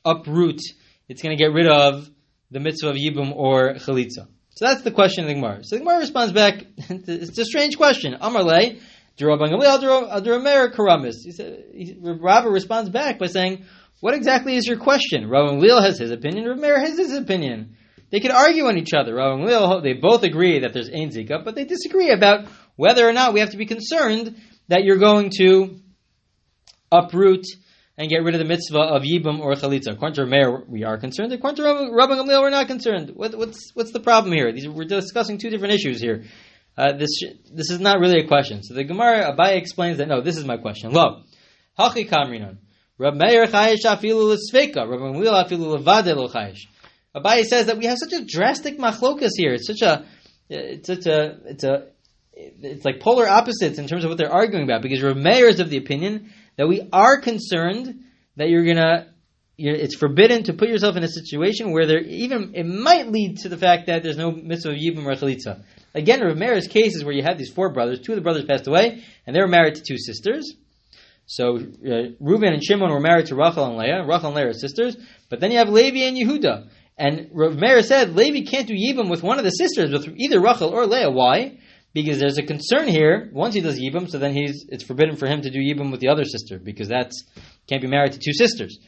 uproot, 0.05 0.59
it's 1.07 1.21
going 1.23 1.35
to 1.35 1.41
get 1.41 1.53
rid 1.53 1.67
of 1.67 2.09
the 2.51 2.59
mitzvah 2.59 2.89
of 2.89 2.95
Yibum 2.97 3.33
or 3.33 3.75
Chalitza. 3.75 4.27
So 4.49 4.65
that's 4.65 4.81
the 4.81 4.91
question 4.91 5.23
of 5.23 5.29
the 5.29 5.35
Gemara. 5.35 5.63
So 5.63 5.77
the 5.77 5.79
Gemara 5.79 5.99
responds 5.99 6.33
back, 6.33 6.65
it's 6.77 7.37
a 7.37 7.45
strange 7.45 7.77
question. 7.77 8.15
Amarle, 8.19 8.79
said, 9.17 9.39
Rabba 12.21 12.49
responds 12.49 12.89
back 12.89 13.17
by 13.17 13.27
saying, 13.27 13.65
what 13.99 14.13
exactly 14.13 14.55
is 14.55 14.67
your 14.67 14.77
question? 14.77 15.27
Rav 15.29 15.49
Gamliel 15.49 15.81
has 15.81 15.97
his 15.97 16.11
opinion, 16.11 16.45
Rav 16.45 16.59
Meir 16.59 16.79
has 16.79 16.97
his 16.97 17.13
opinion. 17.13 17.75
They 18.09 18.19
could 18.19 18.31
argue 18.31 18.65
on 18.65 18.77
each 18.77 18.93
other. 18.93 19.15
Rav 19.15 19.39
Gamliel, 19.39 19.83
they 19.83 19.93
both 19.93 20.23
agree 20.23 20.59
that 20.59 20.73
there's 20.73 20.89
Ein 20.89 21.09
Zika, 21.09 21.43
but 21.43 21.55
they 21.55 21.65
disagree 21.65 22.11
about 22.11 22.47
whether 22.75 23.07
or 23.07 23.13
not 23.13 23.33
we 23.33 23.39
have 23.39 23.51
to 23.51 23.57
be 23.57 23.65
concerned 23.65 24.35
that 24.67 24.83
you're 24.83 24.97
going 24.97 25.31
to 25.37 25.79
uproot 26.91 27.45
and 27.97 28.09
get 28.09 28.23
rid 28.23 28.35
of 28.35 28.39
the 28.39 28.45
mitzvah 28.45 28.79
of 28.79 29.01
yibum 29.01 29.39
or 29.39 29.53
chalitza. 29.53 29.93
According 29.93 30.15
to 30.15 30.25
Meir, 30.27 30.63
we 30.67 30.83
are 30.83 30.97
concerned. 30.97 31.33
According 31.33 31.57
to 31.57 31.63
Gamliel, 31.63 32.41
we're 32.41 32.49
not 32.49 32.67
concerned. 32.67 33.11
What, 33.15 33.35
what's 33.35 33.71
what's 33.73 33.91
the 33.91 33.99
problem 33.99 34.33
here? 34.33 34.51
These, 34.51 34.67
we're 34.67 34.85
discussing 34.85 35.39
two 35.39 35.49
different 35.49 35.73
issues 35.73 35.99
here. 35.99 36.25
Uh, 36.77 36.93
this 36.93 37.09
this 37.51 37.71
is 37.71 37.79
not 37.79 37.99
really 37.99 38.19
a 38.19 38.27
question. 38.27 38.61
So 38.61 38.75
the 38.75 38.83
Gemara 38.83 39.35
Abaye 39.35 39.57
explains 39.57 39.97
that 39.97 40.07
no, 40.07 40.21
this 40.21 40.37
is 40.37 40.45
my 40.45 40.57
question. 40.57 40.91
Lo, 40.91 41.23
hachi 41.77 42.07
kamrinon. 42.07 42.57
Rab 42.97 43.13
Meir. 43.15 43.45
Abaye 47.15 47.43
says 47.43 47.65
that 47.65 47.77
we 47.77 47.85
have 47.85 47.97
such 47.97 48.13
a 48.13 48.25
drastic 48.25 48.77
machlokas 48.77 49.31
here. 49.35 49.53
It's 49.53 49.67
such 49.67 49.81
a 49.81 50.05
it's 50.49 50.87
such 50.87 51.05
a 51.05 51.37
it's 51.45 51.63
a 51.63 51.87
it's 52.33 52.85
like 52.85 52.99
polar 52.99 53.27
opposites 53.27 53.79
in 53.79 53.87
terms 53.87 54.03
of 54.03 54.09
what 54.09 54.17
they're 54.17 54.31
arguing 54.31 54.63
about. 54.63 54.81
Because 54.81 55.01
Rab 55.01 55.17
Meir 55.17 55.47
is 55.47 55.59
of 55.59 55.69
the 55.69 55.77
opinion 55.77 56.31
that 56.57 56.67
we 56.67 56.87
are 56.91 57.19
concerned 57.21 58.03
that 58.35 58.49
you're 58.49 58.65
gonna 58.65 59.13
it's 59.59 59.95
forbidden 59.95 60.43
to 60.43 60.53
put 60.53 60.69
yourself 60.69 60.95
in 60.95 61.03
a 61.03 61.07
situation 61.07 61.71
where 61.71 61.87
there 61.87 62.01
even 62.01 62.53
it 62.53 62.65
might 62.65 63.07
lead 63.07 63.37
to 63.39 63.49
the 63.49 63.57
fact 63.57 63.87
that 63.87 64.03
there's 64.03 64.17
no 64.17 64.31
mitzvah 64.31 64.71
of 64.71 64.75
yibum 64.75 65.05
or 65.05 65.15
chalitza. 65.15 65.63
Again, 65.95 66.21
Rav 66.21 66.37
Meir's 66.37 66.67
case 66.67 66.95
is 66.95 67.03
where 67.03 67.13
you 67.13 67.23
have 67.23 67.39
these 67.39 67.51
four 67.51 67.73
brothers. 67.73 67.99
Two 68.01 68.11
of 68.11 68.17
the 68.17 68.21
brothers 68.21 68.45
passed 68.45 68.67
away, 68.67 69.03
and 69.25 69.35
they 69.35 69.39
were 69.39 69.47
married 69.47 69.75
to 69.75 69.81
two 69.81 69.97
sisters. 69.97 70.53
So 71.27 71.57
uh, 71.57 72.15
Reuben 72.19 72.53
and 72.53 72.63
Shimon 72.63 72.89
were 72.89 73.01
married 73.01 73.27
to 73.27 73.35
Rachel 73.35 73.65
and 73.65 73.77
Leah. 73.77 74.05
Rachel 74.07 74.27
and 74.27 74.35
Leah 74.35 74.47
are 74.47 74.53
sisters. 74.53 74.95
But 75.29 75.41
then 75.41 75.51
you 75.51 75.57
have 75.57 75.69
Levi 75.69 75.99
and 75.99 76.17
Yehuda. 76.17 76.69
And 76.97 77.29
Rav 77.33 77.55
Meir 77.55 77.81
said 77.83 78.15
Levi 78.15 78.49
can't 78.49 78.67
do 78.67 78.73
yibum 78.73 79.09
with 79.09 79.21
one 79.21 79.37
of 79.37 79.43
the 79.43 79.51
sisters, 79.51 79.91
with 79.91 80.15
either 80.17 80.39
Rachel 80.39 80.69
or 80.69 80.87
Leah. 80.87 81.11
Why? 81.11 81.59
Because 81.93 82.19
there's 82.19 82.37
a 82.37 82.43
concern 82.43 82.87
here. 82.87 83.29
Once 83.33 83.53
he 83.53 83.61
does 83.61 83.79
yibum, 83.79 84.09
so 84.09 84.17
then 84.17 84.33
he's 84.33 84.65
it's 84.69 84.83
forbidden 84.83 85.15
for 85.15 85.27
him 85.27 85.41
to 85.41 85.49
do 85.49 85.59
yibum 85.59 85.91
with 85.91 85.99
the 85.99 86.07
other 86.07 86.23
sister 86.23 86.57
because 86.57 86.87
that's 86.87 87.23
can't 87.67 87.81
be 87.81 87.87
married 87.87 88.13
to 88.13 88.19
two 88.19 88.33
sisters. 88.33 88.79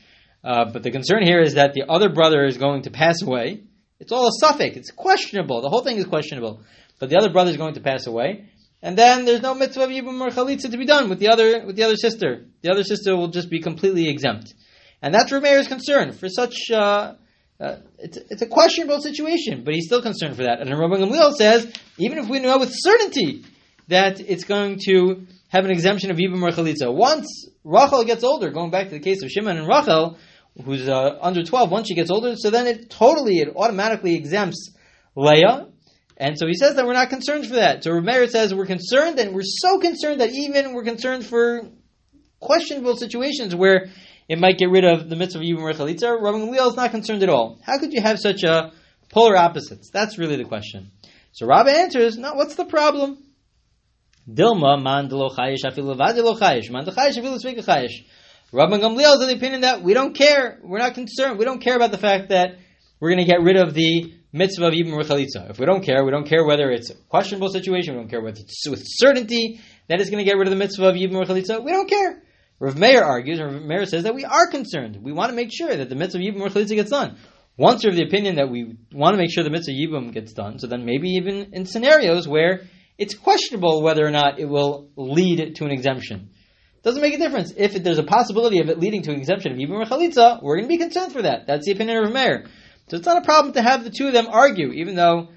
Uh, 0.43 0.65
but 0.71 0.81
the 0.81 0.91
concern 0.91 1.23
here 1.23 1.41
is 1.41 1.55
that 1.55 1.73
the 1.73 1.83
other 1.89 2.09
brother 2.09 2.45
is 2.45 2.57
going 2.57 2.83
to 2.83 2.89
pass 2.89 3.21
away. 3.21 3.63
It's 3.99 4.13
all 4.13 4.27
a 4.27 4.45
safek. 4.45 4.77
It's 4.77 4.91
questionable. 4.91 5.61
The 5.61 5.69
whole 5.69 5.83
thing 5.83 5.97
is 5.97 6.05
questionable. 6.05 6.63
But 6.99 7.09
the 7.09 7.17
other 7.17 7.29
brother 7.29 7.51
is 7.51 7.57
going 7.57 7.73
to 7.75 7.81
pass 7.81 8.07
away, 8.07 8.49
and 8.81 8.97
then 8.97 9.25
there's 9.25 9.41
no 9.41 9.53
mitzvah 9.53 9.83
of 9.83 9.89
yibum 9.89 10.21
or 10.21 10.29
chalitza 10.29 10.71
to 10.71 10.77
be 10.77 10.85
done 10.85 11.09
with 11.09 11.19
the 11.19 11.29
other 11.29 11.65
with 11.65 11.75
the 11.75 11.83
other 11.83 11.95
sister. 11.95 12.45
The 12.61 12.71
other 12.71 12.83
sister 12.83 13.15
will 13.15 13.29
just 13.29 13.49
be 13.49 13.59
completely 13.59 14.09
exempt, 14.09 14.53
and 15.01 15.13
that's 15.13 15.31
Rameir's 15.31 15.67
concern 15.67 16.13
for 16.13 16.29
such. 16.29 16.55
Uh, 16.71 17.15
uh, 17.59 17.75
it's, 17.97 18.17
it's 18.29 18.41
a 18.41 18.47
questionable 18.47 19.01
situation, 19.01 19.63
but 19.65 19.73
he's 19.73 19.85
still 19.85 20.01
concerned 20.01 20.37
for 20.37 20.43
that. 20.43 20.61
And 20.61 20.69
Rabbi 20.69 20.95
Gamliel 20.95 21.33
says, 21.33 21.69
even 21.97 22.17
if 22.17 22.29
we 22.29 22.39
know 22.39 22.57
with 22.57 22.71
certainty 22.73 23.43
that 23.89 24.21
it's 24.21 24.45
going 24.45 24.79
to 24.85 25.27
have 25.49 25.65
an 25.65 25.71
exemption 25.71 26.09
of 26.09 26.15
Yibum 26.15 26.41
or 26.41 26.51
Chalitza, 26.51 26.93
once 26.93 27.49
Rachel 27.65 28.05
gets 28.05 28.23
older, 28.23 28.49
going 28.49 28.71
back 28.71 28.85
to 28.85 28.91
the 28.91 28.99
case 29.01 29.21
of 29.23 29.29
Shimon 29.29 29.57
and 29.57 29.67
Rachel, 29.67 30.17
who's 30.63 30.87
uh, 30.87 31.17
under 31.21 31.43
12, 31.43 31.69
once 31.69 31.87
she 31.87 31.95
gets 31.95 32.09
older, 32.09 32.35
so 32.37 32.49
then 32.49 32.65
it 32.65 32.89
totally, 32.89 33.39
it 33.39 33.49
automatically 33.55 34.15
exempts 34.15 34.71
Leah. 35.15 35.67
And 36.19 36.37
so 36.37 36.47
he 36.47 36.53
says 36.53 36.75
that 36.75 36.85
we're 36.85 36.93
not 36.93 37.09
concerned 37.09 37.47
for 37.47 37.55
that. 37.55 37.83
So 37.83 37.91
Rameir 37.91 38.29
says 38.29 38.53
we're 38.53 38.65
concerned, 38.65 39.19
and 39.19 39.33
we're 39.33 39.41
so 39.43 39.79
concerned 39.79 40.19
that 40.19 40.31
even 40.31 40.73
we're 40.73 40.83
concerned 40.83 41.25
for 41.25 41.61
questionable 42.41 42.97
situations 42.97 43.55
where 43.55 43.87
it 44.27 44.37
might 44.37 44.57
get 44.57 44.69
rid 44.69 44.83
of 44.83 45.09
the 45.09 45.15
mitzvah 45.15 45.39
of 45.39 45.45
Yibum 45.45 45.61
or 45.61 45.73
Chalitza. 45.73 46.19
Gamliel 46.19 46.69
is 46.69 46.75
not 46.75 46.91
concerned 46.91 47.23
at 47.23 47.29
all. 47.29 47.57
How 47.63 47.79
could 47.79 47.93
you 47.93 48.01
have 48.01 48.19
such 48.19 48.43
a 48.43 48.71
polar 49.09 49.37
opposites? 49.37 49.89
That's 49.91 50.17
really 50.17 50.35
the 50.35 50.43
question. 50.43 50.91
So 51.31 51.47
Rabbi 51.47 51.71
answers, 51.71 52.17
no, 52.17 52.33
what's 52.33 52.55
the 52.55 52.65
problem? 52.65 53.23
Dilma 54.29 54.81
man 54.81 55.09
chayish 55.09 55.63
afilu 55.63 55.97
chayish 55.97 56.69
man 56.69 56.85
chayish 56.85 57.17
afilu 57.17 57.39
chayish. 57.41 58.05
Rabbi 58.51 58.77
Gamliel 58.77 59.15
is 59.15 59.21
of 59.21 59.27
the 59.27 59.35
opinion 59.35 59.61
that 59.61 59.83
we 59.83 59.93
don't 59.93 60.13
care. 60.13 60.59
We're 60.63 60.79
not 60.79 60.95
concerned. 60.95 61.39
We 61.39 61.45
don't 61.45 61.61
care 61.61 61.75
about 61.75 61.91
the 61.91 61.97
fact 61.97 62.29
that 62.29 62.57
we're 62.99 63.09
going 63.09 63.25
to 63.25 63.31
get 63.31 63.41
rid 63.41 63.57
of 63.57 63.73
the 63.73 64.13
mitzvah 64.31 64.67
of 64.67 64.73
Yibum 64.73 65.01
Chalitza. 65.03 65.49
If 65.49 65.59
we 65.59 65.65
don't 65.65 65.83
care, 65.83 66.03
we 66.03 66.11
don't 66.11 66.27
care 66.27 66.45
whether 66.45 66.69
it's 66.69 66.89
a 66.89 66.95
questionable 66.95 67.49
situation. 67.49 67.95
We 67.95 68.01
don't 68.01 68.09
care 68.09 68.21
whether 68.21 68.39
it's 68.39 68.67
with 68.69 68.83
certainty 68.85 69.61
that 69.87 69.99
it's 69.99 70.09
going 70.09 70.23
to 70.23 70.29
get 70.29 70.37
rid 70.37 70.47
of 70.47 70.51
the 70.51 70.57
mitzvah 70.57 70.89
of 70.89 70.95
Yibum 70.95 71.25
Chalitza. 71.25 71.63
We 71.63 71.71
don't 71.71 71.89
care. 71.89 72.21
Rav 72.59 72.77
Meir 72.77 73.03
argues, 73.03 73.39
and 73.39 73.53
Rav 73.53 73.63
Meir 73.63 73.85
says 73.85 74.03
that 74.03 74.15
we 74.15 74.25
are 74.25 74.47
concerned. 74.47 74.97
We 75.01 75.13
want 75.13 75.29
to 75.29 75.35
make 75.35 75.49
sure 75.51 75.75
that 75.75 75.89
the 75.89 75.95
mitzvah 75.95 76.19
of 76.19 76.23
Yibum 76.23 76.47
Chalitza 76.49 76.75
gets 76.75 76.91
done. 76.91 77.17
Once 77.57 77.83
you're 77.83 77.91
of 77.91 77.97
the 77.97 78.05
opinion 78.05 78.35
that 78.35 78.49
we 78.49 78.77
want 78.93 79.13
to 79.13 79.17
make 79.17 79.31
sure 79.31 79.43
the 79.43 79.49
mitzvah 79.49 79.71
of 79.71 79.77
Yibum 79.77 80.13
gets 80.13 80.33
done, 80.33 80.59
so 80.59 80.67
then 80.67 80.85
maybe 80.85 81.09
even 81.11 81.53
in 81.53 81.65
scenarios 81.65 82.27
where 82.27 82.61
it's 82.97 83.13
questionable 83.13 83.81
whether 83.81 84.05
or 84.05 84.11
not 84.11 84.39
it 84.39 84.45
will 84.45 84.89
lead 84.97 85.55
to 85.55 85.65
an 85.65 85.71
exemption. 85.71 86.29
Doesn't 86.83 87.01
make 87.01 87.13
a 87.13 87.17
difference. 87.17 87.53
If 87.55 87.73
there's 87.83 87.97
a 87.97 88.03
possibility 88.03 88.59
of 88.59 88.69
it 88.69 88.79
leading 88.79 89.01
to 89.03 89.11
an 89.11 89.19
exemption 89.19 89.51
of 89.51 89.57
Yibum 89.57 89.71
or 89.71 90.39
we're 90.41 90.55
going 90.55 90.65
to 90.65 90.69
be 90.69 90.77
concerned 90.77 91.11
for 91.11 91.21
that. 91.23 91.47
That's 91.47 91.65
the 91.65 91.73
opinion 91.73 91.97
of 91.97 92.03
Rav 92.05 92.13
Meir. 92.13 92.45
So 92.89 92.97
it's 92.97 93.05
not 93.05 93.21
a 93.21 93.25
problem 93.25 93.53
to 93.53 93.61
have 93.61 93.83
the 93.83 93.91
two 93.91 94.07
of 94.07 94.13
them 94.13 94.27
argue, 94.27 94.71
even 94.71 94.95
though 94.95 95.29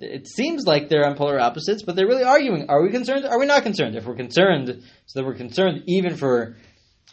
it 0.00 0.28
seems 0.28 0.64
like 0.66 0.88
they're 0.88 1.06
on 1.06 1.16
polar 1.16 1.40
opposites, 1.40 1.82
but 1.82 1.96
they're 1.96 2.06
really 2.06 2.22
arguing. 2.22 2.66
Are 2.68 2.82
we 2.82 2.90
concerned? 2.90 3.24
Are 3.24 3.38
we 3.38 3.46
not 3.46 3.62
concerned? 3.62 3.96
If 3.96 4.04
we're 4.04 4.14
concerned, 4.14 4.82
so 5.06 5.20
that 5.20 5.26
we're 5.26 5.34
concerned 5.34 5.84
even 5.86 6.16
for 6.16 6.56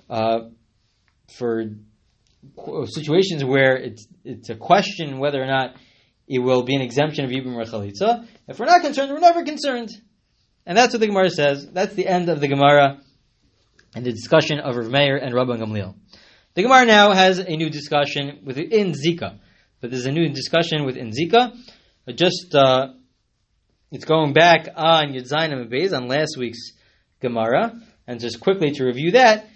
uh, 0.09 0.39
for 1.37 1.65
situations 2.87 3.43
where 3.43 3.75
it's 3.77 4.07
it's 4.23 4.49
a 4.49 4.55
question 4.55 5.17
whether 5.17 5.41
or 5.41 5.47
not 5.47 5.75
it 6.27 6.39
will 6.39 6.63
be 6.63 6.75
an 6.75 6.81
exemption 6.81 7.25
of 7.25 7.31
Yibum 7.31 7.55
or 7.55 7.63
Chalitza. 7.63 8.27
If 8.47 8.59
we're 8.59 8.65
not 8.65 8.81
concerned, 8.81 9.11
we're 9.11 9.19
never 9.19 9.43
concerned. 9.43 9.89
And 10.65 10.77
that's 10.77 10.93
what 10.93 10.99
the 10.99 11.07
Gemara 11.07 11.29
says. 11.29 11.67
That's 11.71 11.93
the 11.93 12.07
end 12.07 12.29
of 12.29 12.41
the 12.41 12.47
Gemara 12.47 12.99
and 13.95 14.05
the 14.05 14.11
discussion 14.11 14.59
of 14.59 14.75
Rav 14.75 14.89
Meir 14.89 15.17
and 15.17 15.33
Rabban 15.33 15.59
Gamliel. 15.59 15.95
The 16.55 16.63
Gemara 16.63 16.85
now 16.85 17.13
has 17.13 17.39
a 17.39 17.55
new 17.55 17.69
discussion 17.69 18.41
within 18.43 18.93
Zika, 18.93 19.39
but 19.81 19.91
there's 19.91 20.05
a 20.05 20.11
new 20.11 20.29
discussion 20.29 20.85
within 20.85 21.11
Zika. 21.11 21.55
Just 22.15 22.53
uh, 22.53 22.93
it's 23.91 24.05
going 24.05 24.33
back 24.33 24.67
on 24.75 25.13
Yudzayin 25.13 25.71
Beis 25.71 25.95
on 25.95 26.07
last 26.07 26.37
week's 26.37 26.71
Gemara, 27.21 27.73
and 28.07 28.19
just 28.19 28.39
quickly 28.39 28.71
to 28.71 28.85
review 28.85 29.11
that, 29.11 29.47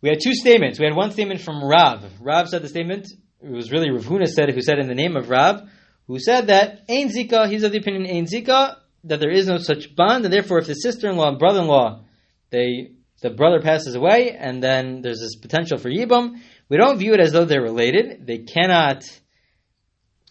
we 0.00 0.08
had 0.08 0.18
two 0.22 0.34
statements. 0.34 0.78
We 0.78 0.86
had 0.86 0.96
one 0.96 1.10
statement 1.12 1.40
from 1.40 1.62
Rav. 1.64 2.04
Rav 2.20 2.48
said 2.48 2.62
the 2.62 2.68
statement. 2.68 3.08
It 3.42 3.50
was 3.50 3.72
really 3.72 3.90
Rav 3.90 4.04
Huna 4.04 4.26
said 4.26 4.50
who 4.50 4.60
said 4.60 4.78
in 4.78 4.88
the 4.88 4.94
name 4.94 5.16
of 5.16 5.28
Rav, 5.28 5.68
who 6.06 6.18
said 6.18 6.48
that 6.48 6.82
Ein 6.88 7.08
Zika. 7.08 7.48
He's 7.48 7.62
of 7.62 7.72
the 7.72 7.78
opinion 7.78 8.06
Ein 8.06 8.26
Zika 8.26 8.76
that 9.04 9.20
there 9.20 9.30
is 9.30 9.48
no 9.48 9.58
such 9.58 9.94
bond, 9.96 10.24
and 10.24 10.32
therefore, 10.32 10.58
if 10.58 10.66
the 10.66 10.74
sister-in-law 10.74 11.28
and 11.28 11.38
brother-in-law 11.38 12.02
they 12.50 12.92
the 13.22 13.30
brother 13.30 13.60
passes 13.60 13.94
away, 13.94 14.36
and 14.36 14.62
then 14.62 15.00
there's 15.00 15.20
this 15.20 15.36
potential 15.36 15.78
for 15.78 15.88
Yibam. 15.88 16.40
We 16.68 16.76
don't 16.76 16.98
view 16.98 17.14
it 17.14 17.20
as 17.20 17.32
though 17.32 17.44
they're 17.44 17.62
related. 17.62 18.26
They 18.26 18.38
cannot, 18.38 19.04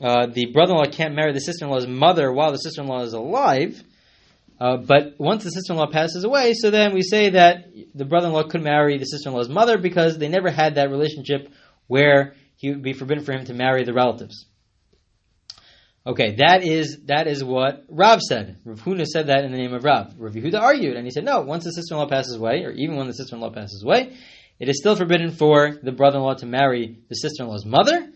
uh, 0.01 0.27
the 0.27 0.47
brother 0.47 0.73
in 0.73 0.77
law 0.77 0.85
can't 0.85 1.15
marry 1.15 1.33
the 1.33 1.39
sister 1.39 1.65
in 1.65 1.71
law's 1.71 1.87
mother 1.87 2.31
while 2.31 2.51
the 2.51 2.57
sister 2.57 2.81
in 2.81 2.87
law 2.87 3.01
is 3.03 3.13
alive. 3.13 3.81
Uh, 4.59 4.77
but 4.77 5.15
once 5.17 5.43
the 5.43 5.49
sister 5.49 5.73
in 5.73 5.79
law 5.79 5.87
passes 5.87 6.23
away, 6.23 6.53
so 6.53 6.69
then 6.69 6.93
we 6.93 7.01
say 7.01 7.31
that 7.31 7.65
the 7.95 8.05
brother 8.05 8.27
in 8.27 8.33
law 8.33 8.43
could 8.43 8.61
marry 8.61 8.97
the 8.97 9.05
sister 9.05 9.29
in 9.29 9.35
law's 9.35 9.49
mother 9.49 9.77
because 9.77 10.17
they 10.17 10.27
never 10.27 10.49
had 10.49 10.75
that 10.75 10.89
relationship 10.89 11.49
where 11.87 12.35
he 12.57 12.69
would 12.69 12.83
be 12.83 12.93
forbidden 12.93 13.23
for 13.23 13.31
him 13.31 13.45
to 13.45 13.53
marry 13.53 13.83
the 13.83 13.93
relatives. 13.93 14.45
Okay, 16.05 16.35
that 16.37 16.63
is 16.63 16.99
that 17.05 17.27
is 17.27 17.43
what 17.43 17.83
Rav 17.87 18.21
said. 18.21 18.57
Rav 18.65 18.81
Huna 18.81 19.05
said 19.05 19.27
that 19.27 19.45
in 19.45 19.51
the 19.51 19.57
name 19.57 19.73
of 19.73 19.83
Rav. 19.83 20.15
Rav 20.17 20.33
Yehuda 20.33 20.59
argued, 20.59 20.95
and 20.95 21.05
he 21.05 21.11
said, 21.11 21.25
no, 21.25 21.41
once 21.41 21.63
the 21.63 21.71
sister-in-law 21.71 22.07
passes 22.07 22.35
away, 22.35 22.63
or 22.63 22.71
even 22.71 22.95
when 22.95 23.05
the 23.05 23.13
sister-in-law 23.13 23.51
passes 23.51 23.83
away, 23.83 24.17
it 24.59 24.67
is 24.67 24.79
still 24.79 24.95
forbidden 24.95 25.31
for 25.31 25.77
the 25.83 25.91
brother-in-law 25.91 26.35
to 26.35 26.47
marry 26.47 26.97
the 27.07 27.15
sister-in-law's 27.15 27.65
mother, 27.65 28.09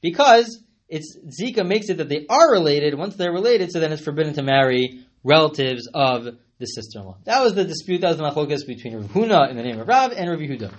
because 0.00 0.62
it's 0.92 1.16
Zika 1.40 1.66
makes 1.66 1.88
it 1.88 1.96
that 1.96 2.10
they 2.10 2.26
are 2.28 2.52
related. 2.52 2.94
Once 2.98 3.16
they're 3.16 3.32
related, 3.32 3.72
so 3.72 3.80
then 3.80 3.92
it's 3.92 4.04
forbidden 4.04 4.34
to 4.34 4.42
marry 4.42 5.00
relatives 5.24 5.88
of 5.92 6.24
the 6.58 6.66
sister-in-law. 6.66 7.16
That 7.24 7.42
was 7.42 7.54
the 7.54 7.64
dispute. 7.64 8.02
That 8.02 8.08
was 8.08 8.18
the 8.18 8.24
machlokas 8.24 8.66
between 8.66 8.94
Rav 8.94 9.06
Huna 9.06 9.50
in 9.50 9.56
the 9.56 9.62
name 9.62 9.80
of 9.80 9.88
Rav 9.88 10.12
and 10.12 10.28
Rav 10.28 10.38
Yehuda. 10.38 10.70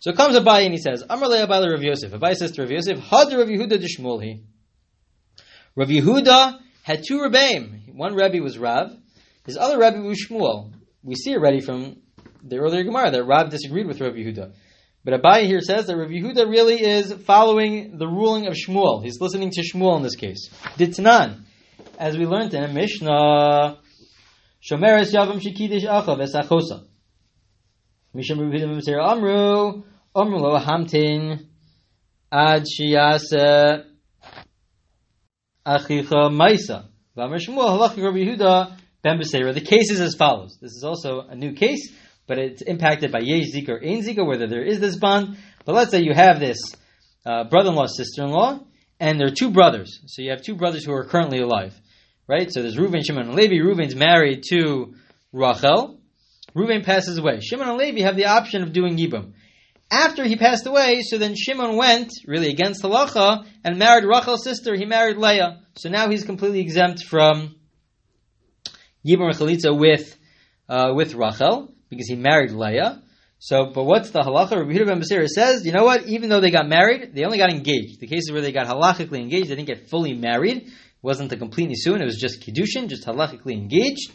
So 0.00 0.10
it 0.10 0.16
comes 0.16 0.36
Abai 0.36 0.64
and 0.64 0.72
he 0.72 0.78
says, 0.78 1.04
Amar 1.08 1.28
Abai 1.28 1.70
Rav 1.70 1.82
Yosef. 1.82 2.10
Abai 2.10 2.34
says 2.34 2.50
to 2.52 2.62
Rav 2.62 2.70
Yosef, 2.72 2.98
Had 2.98 3.32
Rav 3.32 3.46
Yehuda 3.46 3.80
Dishmulhi. 3.80 4.42
Rav 5.76 5.88
Yehuda 5.88 6.58
had 6.82 7.04
two 7.06 7.18
Rebbeim. 7.18 7.94
One 7.94 8.14
Rebbe 8.14 8.42
was 8.42 8.58
Rav, 8.58 8.90
his 9.46 9.56
other 9.56 9.78
Rebbe 9.78 10.00
was 10.00 10.26
Shmuel. 10.28 10.72
We 11.04 11.14
see 11.14 11.34
already 11.34 11.60
from 11.60 11.98
the 12.42 12.58
earlier 12.58 12.82
Gemara 12.82 13.12
that 13.12 13.24
Rav 13.24 13.50
disagreed 13.50 13.86
with 13.86 14.00
Rav 14.00 14.14
Yehuda. 14.14 14.52
But 15.02 15.22
Abai 15.22 15.46
here 15.46 15.60
says 15.60 15.86
that 15.86 15.96
Rav 15.96 16.10
Yehuda 16.10 16.48
really 16.48 16.82
is 16.82 17.12
following 17.12 17.96
the 17.96 18.06
ruling 18.06 18.46
of 18.46 18.54
Shmuel. 18.54 19.02
He's 19.02 19.20
listening 19.20 19.50
to 19.50 19.62
Shmuel 19.62 19.96
in 19.96 20.02
this 20.02 20.16
case. 20.16 20.50
Ditnan, 20.76 21.44
as 21.98 22.18
we 22.18 22.26
learned 22.26 22.52
in 22.52 22.64
a 22.64 22.68
Mishnah, 22.68 23.78
Shomeres 24.62 25.12
Yavam 25.14 25.40
Shekidish 25.40 25.84
Acha 25.84 26.16
Vesachosa. 26.18 26.84
Misham 28.14 28.38
Yehuda 28.38 29.10
Amru, 29.10 29.82
Amru 30.14 30.38
Lo 30.38 30.58
Hamtin, 30.58 31.46
Ad 32.30 32.64
Shiyasa 32.64 33.84
Achicha 35.66 36.30
Maisa. 36.30 36.88
The 39.02 39.62
case 39.64 39.90
is 39.90 40.00
as 40.00 40.14
follows. 40.14 40.58
This 40.60 40.72
is 40.72 40.84
also 40.84 41.20
a 41.20 41.34
new 41.34 41.54
case, 41.54 41.92
but 42.30 42.38
it's 42.38 42.62
impacted 42.62 43.10
by 43.10 43.18
Yesh 43.18 43.52
Zika 43.52 43.70
or 43.70 43.84
Ein 43.84 44.04
Zika, 44.04 44.24
whether 44.24 44.46
there 44.46 44.62
is 44.62 44.78
this 44.78 44.94
bond. 44.94 45.36
But 45.64 45.74
let's 45.74 45.90
say 45.90 46.02
you 46.02 46.14
have 46.14 46.38
this 46.38 46.58
uh, 47.26 47.42
brother-in-law, 47.42 47.86
sister-in-law, 47.86 48.60
and 49.00 49.18
there 49.18 49.26
are 49.26 49.34
two 49.34 49.50
brothers. 49.50 49.98
So 50.06 50.22
you 50.22 50.30
have 50.30 50.40
two 50.40 50.54
brothers 50.54 50.84
who 50.84 50.92
are 50.92 51.04
currently 51.04 51.40
alive, 51.40 51.74
right? 52.28 52.48
So 52.48 52.62
there's 52.62 52.76
Reuven, 52.76 53.04
Shimon, 53.04 53.30
and 53.30 53.34
Levi. 53.34 53.56
Reuven's 53.56 53.96
married 53.96 54.44
to 54.50 54.94
Rachel. 55.32 55.98
Reuven 56.54 56.84
passes 56.84 57.18
away. 57.18 57.40
Shimon 57.40 57.68
and 57.68 57.76
Levi 57.76 58.02
have 58.02 58.14
the 58.14 58.26
option 58.26 58.62
of 58.62 58.72
doing 58.72 58.96
Yibum. 58.96 59.32
After 59.90 60.22
he 60.22 60.36
passed 60.36 60.68
away, 60.68 61.02
so 61.02 61.18
then 61.18 61.34
Shimon 61.34 61.74
went, 61.74 62.12
really 62.28 62.50
against 62.50 62.84
halacha, 62.84 63.44
and 63.64 63.76
married 63.76 64.04
Rachel's 64.04 64.44
sister. 64.44 64.76
He 64.76 64.84
married 64.84 65.16
Leah. 65.16 65.62
So 65.74 65.88
now 65.88 66.08
he's 66.08 66.22
completely 66.22 66.60
exempt 66.60 67.02
from 67.02 67.56
Yibum 69.04 69.32
Chalitza 69.32 69.76
with, 69.76 70.16
uh, 70.68 70.92
with 70.94 71.14
Rachel, 71.14 71.74
because 71.90 72.08
he 72.08 72.16
married 72.16 72.52
Leah. 72.52 73.02
So, 73.38 73.70
but 73.74 73.84
what's 73.84 74.10
the 74.10 74.20
halacha? 74.20 74.52
Rabbi 74.52 74.72
Huda 74.72 74.86
ben 74.86 75.00
Basira 75.00 75.26
says, 75.26 75.64
you 75.66 75.72
know 75.72 75.84
what? 75.84 76.06
Even 76.06 76.28
though 76.28 76.40
they 76.40 76.50
got 76.50 76.68
married, 76.68 77.14
they 77.14 77.24
only 77.24 77.38
got 77.38 77.50
engaged. 77.50 78.00
The 78.00 78.06
cases 78.06 78.30
where 78.30 78.42
they 78.42 78.52
got 78.52 78.66
halachically 78.66 79.18
engaged, 79.18 79.48
they 79.48 79.56
didn't 79.56 79.66
get 79.66 79.88
fully 79.88 80.14
married. 80.14 80.58
It 80.58 80.72
wasn't 81.02 81.32
a 81.32 81.36
complete 81.36 81.70
nisun. 81.70 82.00
It 82.00 82.04
was 82.04 82.18
just 82.18 82.40
kiddushin, 82.42 82.88
just 82.88 83.06
halachically 83.06 83.52
engaged. 83.52 84.12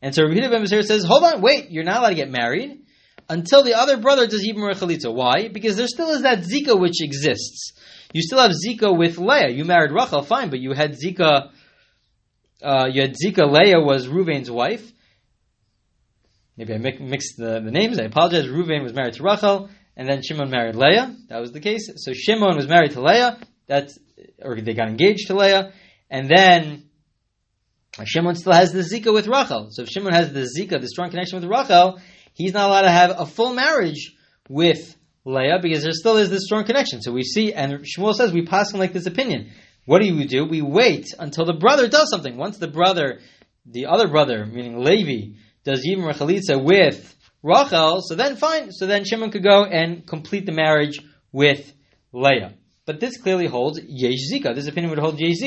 And 0.00 0.14
so 0.14 0.22
Rabbi 0.22 0.40
Huda 0.40 0.50
ben 0.50 0.62
Basira 0.62 0.84
says, 0.84 1.04
hold 1.04 1.24
on, 1.24 1.42
wait, 1.42 1.70
you're 1.70 1.84
not 1.84 1.98
allowed 1.98 2.10
to 2.10 2.14
get 2.14 2.30
married 2.30 2.80
until 3.28 3.62
the 3.62 3.74
other 3.74 3.96
brother 3.96 4.26
does 4.26 4.46
Yibum 4.46 4.72
Chalitza. 4.74 5.12
Why? 5.12 5.48
Because 5.48 5.76
there 5.76 5.88
still 5.88 6.10
is 6.10 6.22
that 6.22 6.44
zika 6.44 6.78
which 6.78 7.02
exists. 7.02 7.72
You 8.12 8.22
still 8.22 8.38
have 8.38 8.52
zika 8.52 8.96
with 8.96 9.18
Leah. 9.18 9.50
You 9.50 9.64
married 9.64 9.92
Rachel, 9.92 10.22
fine, 10.22 10.50
but 10.50 10.60
you 10.60 10.72
had 10.72 10.92
zika. 10.92 11.50
Uh, 12.62 12.88
you 12.90 13.02
had 13.02 13.14
zika. 13.14 13.50
Leah 13.50 13.80
was 13.80 14.06
Ruvain's 14.06 14.50
wife. 14.50 14.92
Maybe 16.58 16.74
I 16.74 16.78
mixed 16.78 17.36
the, 17.36 17.60
the 17.60 17.70
names. 17.70 18.00
I 18.00 18.04
apologize. 18.04 18.48
Reuven 18.48 18.82
was 18.82 18.92
married 18.92 19.14
to 19.14 19.22
Rachel, 19.22 19.70
and 19.96 20.08
then 20.08 20.22
Shimon 20.22 20.50
married 20.50 20.74
Leah. 20.74 21.14
That 21.28 21.38
was 21.38 21.52
the 21.52 21.60
case. 21.60 21.88
So 21.94 22.12
Shimon 22.12 22.56
was 22.56 22.66
married 22.66 22.92
to 22.92 23.00
Leah. 23.00 23.38
That's 23.68 23.96
or 24.42 24.60
they 24.60 24.74
got 24.74 24.88
engaged 24.88 25.28
to 25.28 25.36
Leah, 25.36 25.72
and 26.10 26.28
then 26.28 26.88
uh, 27.96 28.04
Shimon 28.04 28.34
still 28.34 28.54
has 28.54 28.72
the 28.72 28.80
zika 28.80 29.14
with 29.14 29.28
Rachel. 29.28 29.68
So 29.70 29.82
if 29.82 29.88
Shimon 29.88 30.12
has 30.12 30.32
the 30.32 30.48
zika, 30.58 30.80
the 30.80 30.88
strong 30.88 31.10
connection 31.10 31.40
with 31.40 31.48
Rachel, 31.48 32.00
he's 32.34 32.52
not 32.52 32.68
allowed 32.68 32.82
to 32.82 32.90
have 32.90 33.14
a 33.16 33.26
full 33.26 33.54
marriage 33.54 34.16
with 34.48 34.96
Leah 35.24 35.60
because 35.62 35.84
there 35.84 35.92
still 35.92 36.16
is 36.16 36.28
this 36.28 36.44
strong 36.44 36.64
connection. 36.64 37.02
So 37.02 37.12
we 37.12 37.22
see, 37.22 37.52
and 37.52 37.84
Shmuel 37.84 38.14
says 38.14 38.32
we 38.32 38.46
pass 38.46 38.74
on 38.74 38.80
like 38.80 38.92
this 38.92 39.06
opinion. 39.06 39.52
What 39.84 40.02
do 40.02 40.16
we 40.16 40.26
do? 40.26 40.44
We 40.44 40.60
wait 40.60 41.06
until 41.20 41.44
the 41.44 41.54
brother 41.54 41.86
does 41.86 42.10
something. 42.10 42.36
Once 42.36 42.58
the 42.58 42.66
brother, 42.66 43.20
the 43.64 43.86
other 43.86 44.08
brother, 44.08 44.44
meaning 44.44 44.80
Levi, 44.80 45.36
does 45.64 45.86
Yibum 45.86 46.12
Chalitza 46.14 46.62
with 46.62 47.14
Rachel, 47.42 48.00
so 48.02 48.14
then 48.14 48.36
fine. 48.36 48.72
So 48.72 48.86
then 48.86 49.04
Shimon 49.04 49.30
could 49.30 49.42
go 49.42 49.64
and 49.64 50.06
complete 50.06 50.46
the 50.46 50.52
marriage 50.52 50.98
with 51.32 51.72
Leah. 52.12 52.54
But 52.86 53.00
this 53.00 53.18
clearly 53.18 53.46
holds 53.46 53.80
Yesh. 53.86 54.30
This 54.30 54.66
opinion 54.66 54.90
would 54.90 54.98
hold 54.98 55.20
Yesh. 55.20 55.38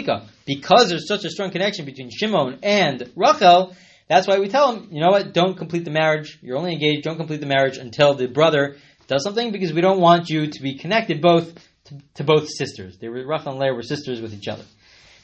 Because 0.46 0.90
there's 0.90 1.08
such 1.08 1.26
a 1.26 1.30
strong 1.30 1.50
connection 1.52 1.86
between 1.86 2.10
Shimon 2.12 2.60
and 2.62 3.12
Rachel, 3.16 3.76
that's 4.12 4.28
why 4.28 4.40
we 4.40 4.50
tell 4.50 4.76
him, 4.76 4.90
you 4.92 5.00
know 5.00 5.10
what, 5.10 5.34
don't 5.34 5.58
complete 5.58 5.86
the 5.86 5.92
marriage. 5.92 6.38
You're 6.42 6.58
only 6.58 6.74
engaged, 6.74 7.04
don't 7.04 7.16
complete 7.16 7.40
the 7.40 7.46
marriage 7.46 7.78
until 7.78 8.14
the 8.14 8.28
brother 8.28 8.76
does 9.08 9.24
something 9.24 9.52
because 9.52 9.74
we 9.74 9.80
don't 9.80 10.02
want 10.02 10.30
you 10.30 10.48
to 10.48 10.62
be 10.62 10.78
connected 10.78 11.22
both 11.22 11.54
to, 11.86 11.98
to 12.16 12.24
both 12.26 12.50
sisters. 12.50 12.98
They 12.98 13.08
were 13.08 13.26
Rachel 13.26 13.54
and 13.54 13.60
Leah 13.60 13.74
were 13.74 13.84
sisters 13.84 14.22
with 14.22 14.34
each 14.34 14.50
other. 14.50 14.66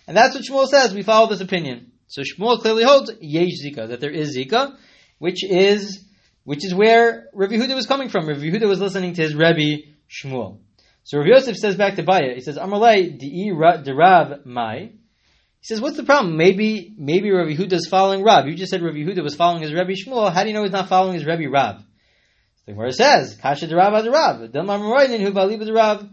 And 0.07 0.15
that's 0.15 0.35
what 0.35 0.45
Shmuel 0.45 0.67
says. 0.67 0.93
We 0.93 1.03
follow 1.03 1.27
this 1.27 1.41
opinion. 1.41 1.91
So 2.07 2.21
Shmuel 2.21 2.61
clearly 2.61 2.83
holds 2.83 3.11
Yesh 3.19 3.61
Zika, 3.63 3.89
that 3.89 3.99
there 3.99 4.11
is 4.11 4.35
Zika, 4.37 4.75
which 5.19 5.43
is 5.43 6.03
which 6.43 6.65
is 6.65 6.73
where 6.73 7.27
Rabbi 7.33 7.55
Huda 7.55 7.75
was 7.75 7.85
coming 7.85 8.07
from. 8.07 8.27
Rabbi 8.27 8.39
Huda 8.39 8.67
was 8.67 8.79
listening 8.79 9.13
to 9.15 9.21
his 9.21 9.35
Rebbe 9.35 9.83
Shmuel. 10.09 10.59
So 11.03 11.17
Rabbi 11.17 11.31
Yosef 11.31 11.57
says 11.57 11.75
back 11.75 11.95
to 11.95 12.03
Abaye, 12.03 12.35
he 12.35 12.41
says, 12.41 12.57
Amalei 12.57 13.19
di 13.19 13.51
Rav 13.51 14.45
mai. 14.45 14.91
He 15.59 15.63
says, 15.63 15.81
what's 15.81 15.97
the 15.97 16.03
problem? 16.03 16.37
Maybe 16.37 16.93
maybe 16.97 17.31
Rabbi 17.31 17.51
Huda 17.51 17.73
is 17.73 17.87
following 17.89 18.23
Rav. 18.23 18.47
You 18.47 18.55
just 18.55 18.71
said 18.71 18.81
Rabbi 18.81 18.99
Huda 18.99 19.23
was 19.23 19.35
following 19.35 19.61
his 19.61 19.73
Rebbe 19.73 19.91
Shmuel. 19.91 20.31
How 20.31 20.43
do 20.43 20.49
you 20.49 20.53
know 20.53 20.63
he's 20.63 20.71
not 20.71 20.87
following 20.87 21.15
his 21.15 21.25
Rebbe 21.25 21.49
Rav? 21.49 21.83
The 22.65 22.73
Gemara 22.73 22.93
says, 22.93 23.37
Kasha 23.41 23.67
Rav 23.73 23.93
ad 23.93 24.05
Rav. 24.11 24.49
Dilmar 24.51 24.79
who 25.19 25.31
baliba 25.31 25.73
Rav. 25.73 26.09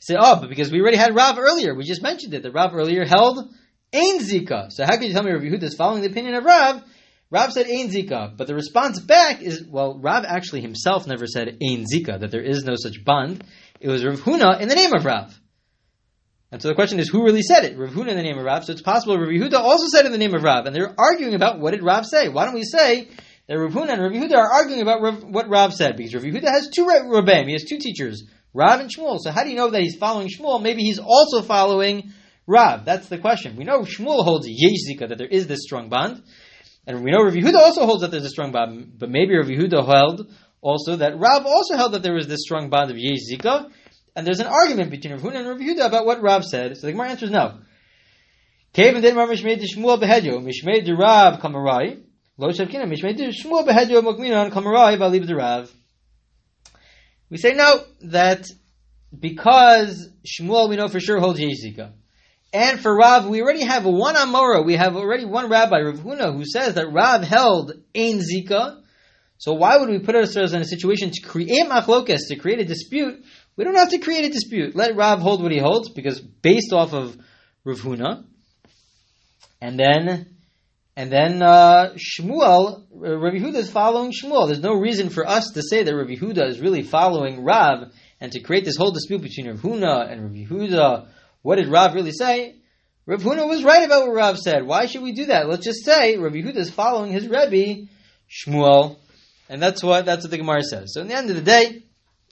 Said, 0.00 0.16
oh, 0.20 0.40
but 0.40 0.48
because 0.48 0.70
we 0.70 0.80
already 0.80 0.96
had 0.96 1.14
Rav 1.14 1.38
earlier. 1.38 1.74
We 1.74 1.84
just 1.84 2.02
mentioned 2.02 2.32
it. 2.32 2.42
The 2.42 2.52
Rav 2.52 2.74
earlier 2.74 3.04
held 3.04 3.52
Ein 3.92 4.20
Zika. 4.20 4.70
So 4.70 4.84
how 4.84 4.96
can 4.96 5.04
you 5.04 5.12
tell 5.12 5.22
me 5.22 5.32
Rabbi 5.32 5.46
Huda 5.46 5.62
is 5.62 5.74
following 5.74 6.02
the 6.02 6.10
opinion 6.10 6.34
of 6.34 6.44
Rav? 6.44 6.82
Rav 7.30 7.52
said 7.52 7.66
Ein 7.66 7.88
Zika, 7.88 8.36
but 8.36 8.46
the 8.46 8.54
response 8.54 9.00
back 9.00 9.42
is, 9.42 9.64
well, 9.66 9.98
Rav 9.98 10.24
actually 10.26 10.62
himself 10.62 11.06
never 11.06 11.26
said 11.26 11.48
Ein 11.48 11.84
Zika, 11.84 12.20
that 12.20 12.30
there 12.30 12.42
is 12.42 12.64
no 12.64 12.74
such 12.76 13.04
bond. 13.04 13.44
It 13.80 13.88
was 13.88 14.04
Rav 14.04 14.20
Huna 14.20 14.60
in 14.60 14.68
the 14.68 14.74
name 14.74 14.94
of 14.94 15.04
Rav. 15.04 15.38
And 16.50 16.62
so 16.62 16.68
the 16.68 16.74
question 16.74 16.98
is, 16.98 17.08
who 17.10 17.24
really 17.24 17.42
said 17.42 17.64
it? 17.64 17.78
Rav 17.78 17.90
Huna 17.90 18.08
in 18.08 18.16
the 18.16 18.22
name 18.22 18.38
of 18.38 18.44
Rav. 18.44 18.64
So 18.64 18.72
it's 18.72 18.80
possible 18.80 19.18
Rav 19.18 19.28
Yehuda 19.28 19.54
also 19.54 19.86
said 19.88 20.06
in 20.06 20.12
the 20.12 20.18
name 20.18 20.34
of 20.34 20.42
Rav, 20.42 20.66
and 20.66 20.74
they're 20.74 20.94
arguing 20.98 21.34
about 21.34 21.60
what 21.60 21.72
did 21.72 21.82
Rav 21.82 22.06
say. 22.06 22.28
Why 22.28 22.46
don't 22.46 22.54
we 22.54 22.64
say 22.64 23.08
that 23.46 23.58
Rav 23.58 23.72
Huna 23.72 23.90
and 23.90 24.02
Rav 24.02 24.12
Yehuda 24.12 24.34
are 24.34 24.52
arguing 24.52 24.80
about 24.80 25.02
Rav, 25.02 25.24
what 25.24 25.48
Rav 25.50 25.74
said? 25.74 25.96
Because 25.96 26.14
Rav 26.14 26.24
Yehuda 26.24 26.48
has 26.48 26.70
two 26.70 26.86
Rabbeim, 26.86 27.46
he 27.46 27.52
has 27.52 27.64
two 27.64 27.78
teachers, 27.78 28.24
Rav 28.54 28.80
and 28.80 28.90
Shmuel. 28.90 29.18
So 29.20 29.30
how 29.30 29.44
do 29.44 29.50
you 29.50 29.56
know 29.56 29.70
that 29.70 29.82
he's 29.82 29.96
following 29.96 30.28
Shmuel? 30.28 30.62
Maybe 30.62 30.82
he's 30.82 30.98
also 30.98 31.42
following 31.42 32.12
Rav. 32.48 32.86
That's 32.86 33.08
the 33.08 33.18
question. 33.18 33.56
We 33.56 33.64
know 33.64 33.80
Shmuel 33.82 34.24
holds 34.24 34.46
Yesh 34.48 34.80
Zika, 34.88 35.08
that 35.08 35.18
there 35.18 35.28
is 35.28 35.46
this 35.46 35.60
strong 35.62 35.90
bond. 35.90 36.22
And 36.86 37.04
we 37.04 37.10
know 37.10 37.22
Rav 37.22 37.34
Yehuda 37.34 37.56
also 37.56 37.84
holds 37.84 38.00
that 38.00 38.10
there's 38.10 38.24
a 38.24 38.30
strong 38.30 38.50
bond, 38.50 38.94
but 38.98 39.10
maybe 39.10 39.36
Rav 39.36 39.46
Yehuda 39.46 39.86
held 39.86 40.26
also 40.62 40.96
that 40.96 41.18
Rav 41.18 41.44
also 41.44 41.76
held 41.76 41.92
that 41.92 42.02
there 42.02 42.14
was 42.14 42.26
this 42.26 42.40
strong 42.40 42.70
bond 42.70 42.90
of 42.90 42.96
Yesh 42.96 43.18
Zika, 43.30 43.70
and 44.16 44.26
there's 44.26 44.40
an 44.40 44.46
argument 44.46 44.90
between 44.90 45.12
Rav 45.12 45.22
Huna 45.22 45.36
and 45.36 45.48
Rav 45.48 45.58
Yehuda 45.58 45.86
about 45.86 46.06
what 46.06 46.22
Rav 46.22 46.44
said. 46.44 46.78
So 46.78 46.86
the 46.86 46.92
Gemara 46.92 47.10
answers 47.10 47.30
no. 47.30 47.58
Kaven 48.72 49.02
did 49.02 49.14
Rav 49.14 49.28
Mishmei 49.28 49.62
Shmuel 49.62 50.00
behedyo, 50.02 50.42
Mishmei 50.42 50.82
de 50.82 50.94
Rav 50.94 51.40
kamarai, 51.40 52.02
Lo 52.38 52.48
Shavkina, 52.48 52.90
Mishmei 52.90 53.14
de 53.14 53.28
Shmuel 53.28 53.66
behedyo 53.66 54.02
mokminon 54.02 54.50
kamarai 54.50 54.98
balib 54.98 55.26
de 55.26 55.36
Rav. 55.36 55.70
We 57.28 57.36
say 57.36 57.52
no, 57.52 57.82
that 58.00 58.46
because 59.16 60.08
Shmuel 60.26 60.70
we 60.70 60.76
know 60.76 60.88
for 60.88 61.00
sure 61.00 61.20
holds 61.20 61.38
Yesh 61.38 61.56
Zika. 61.66 61.92
And 62.52 62.80
for 62.80 62.96
Rav, 62.96 63.26
we 63.28 63.42
already 63.42 63.64
have 63.64 63.84
one 63.84 64.14
Amora. 64.14 64.64
We 64.64 64.76
have 64.76 64.96
already 64.96 65.26
one 65.26 65.50
rabbi, 65.50 65.80
Rav 65.80 65.98
Huna, 65.98 66.34
who 66.34 66.44
says 66.46 66.74
that 66.74 66.90
Rav 66.90 67.22
held 67.22 67.72
Ein 67.94 68.20
Zika. 68.20 68.80
So 69.36 69.52
why 69.52 69.76
would 69.76 69.90
we 69.90 69.98
put 69.98 70.14
ourselves 70.14 70.54
in 70.54 70.62
a 70.62 70.64
situation 70.64 71.10
to 71.12 71.20
create 71.20 71.66
machlokes, 71.68 72.28
to 72.28 72.36
create 72.36 72.60
a 72.60 72.64
dispute? 72.64 73.22
We 73.56 73.64
don't 73.64 73.76
have 73.76 73.90
to 73.90 73.98
create 73.98 74.24
a 74.24 74.30
dispute. 74.30 74.74
Let 74.74 74.96
Rav 74.96 75.20
hold 75.20 75.42
what 75.42 75.52
he 75.52 75.58
holds, 75.58 75.90
because 75.90 76.20
based 76.20 76.72
off 76.72 76.94
of 76.94 77.18
Rav 77.64 77.80
Huna, 77.80 78.24
and 79.60 79.78
then 79.78 80.34
and 80.96 81.12
then 81.12 81.42
uh, 81.42 81.94
Shmuel, 81.96 82.86
Rabbi 82.90 83.36
Huda 83.36 83.56
is 83.56 83.70
following 83.70 84.10
Shmuel. 84.10 84.46
There's 84.46 84.62
no 84.62 84.74
reason 84.74 85.10
for 85.10 85.28
us 85.28 85.50
to 85.50 85.62
say 85.62 85.82
that 85.84 85.94
Rabbi 85.94 86.14
Huda 86.14 86.48
is 86.48 86.60
really 86.60 86.82
following 86.82 87.44
Rav, 87.44 87.92
and 88.20 88.32
to 88.32 88.40
create 88.40 88.64
this 88.64 88.76
whole 88.76 88.90
dispute 88.90 89.20
between 89.20 89.48
Rav 89.48 89.60
Huna 89.60 90.10
and 90.10 90.22
Rabbi 90.22 90.44
Huda 90.44 91.08
what 91.42 91.56
did 91.56 91.68
Rav 91.68 91.94
really 91.94 92.12
say? 92.12 92.56
Rav 93.06 93.22
Huna 93.22 93.48
was 93.48 93.64
right 93.64 93.84
about 93.84 94.06
what 94.06 94.14
Rav 94.14 94.38
said. 94.38 94.66
Why 94.66 94.86
should 94.86 95.02
we 95.02 95.12
do 95.12 95.26
that? 95.26 95.48
Let's 95.48 95.64
just 95.64 95.84
say 95.84 96.16
Rav 96.16 96.32
Yehuda 96.32 96.56
is 96.56 96.70
following 96.70 97.12
his 97.12 97.26
Rebbe, 97.26 97.88
Shmuel, 98.30 98.96
and 99.48 99.62
that's 99.62 99.82
what 99.82 100.04
that's 100.04 100.24
what 100.24 100.30
the 100.30 100.38
Gemara 100.38 100.62
says. 100.62 100.92
So 100.92 101.00
in 101.00 101.08
the 101.08 101.14
end 101.14 101.30
of 101.30 101.36
the 101.36 101.42
day, 101.42 101.84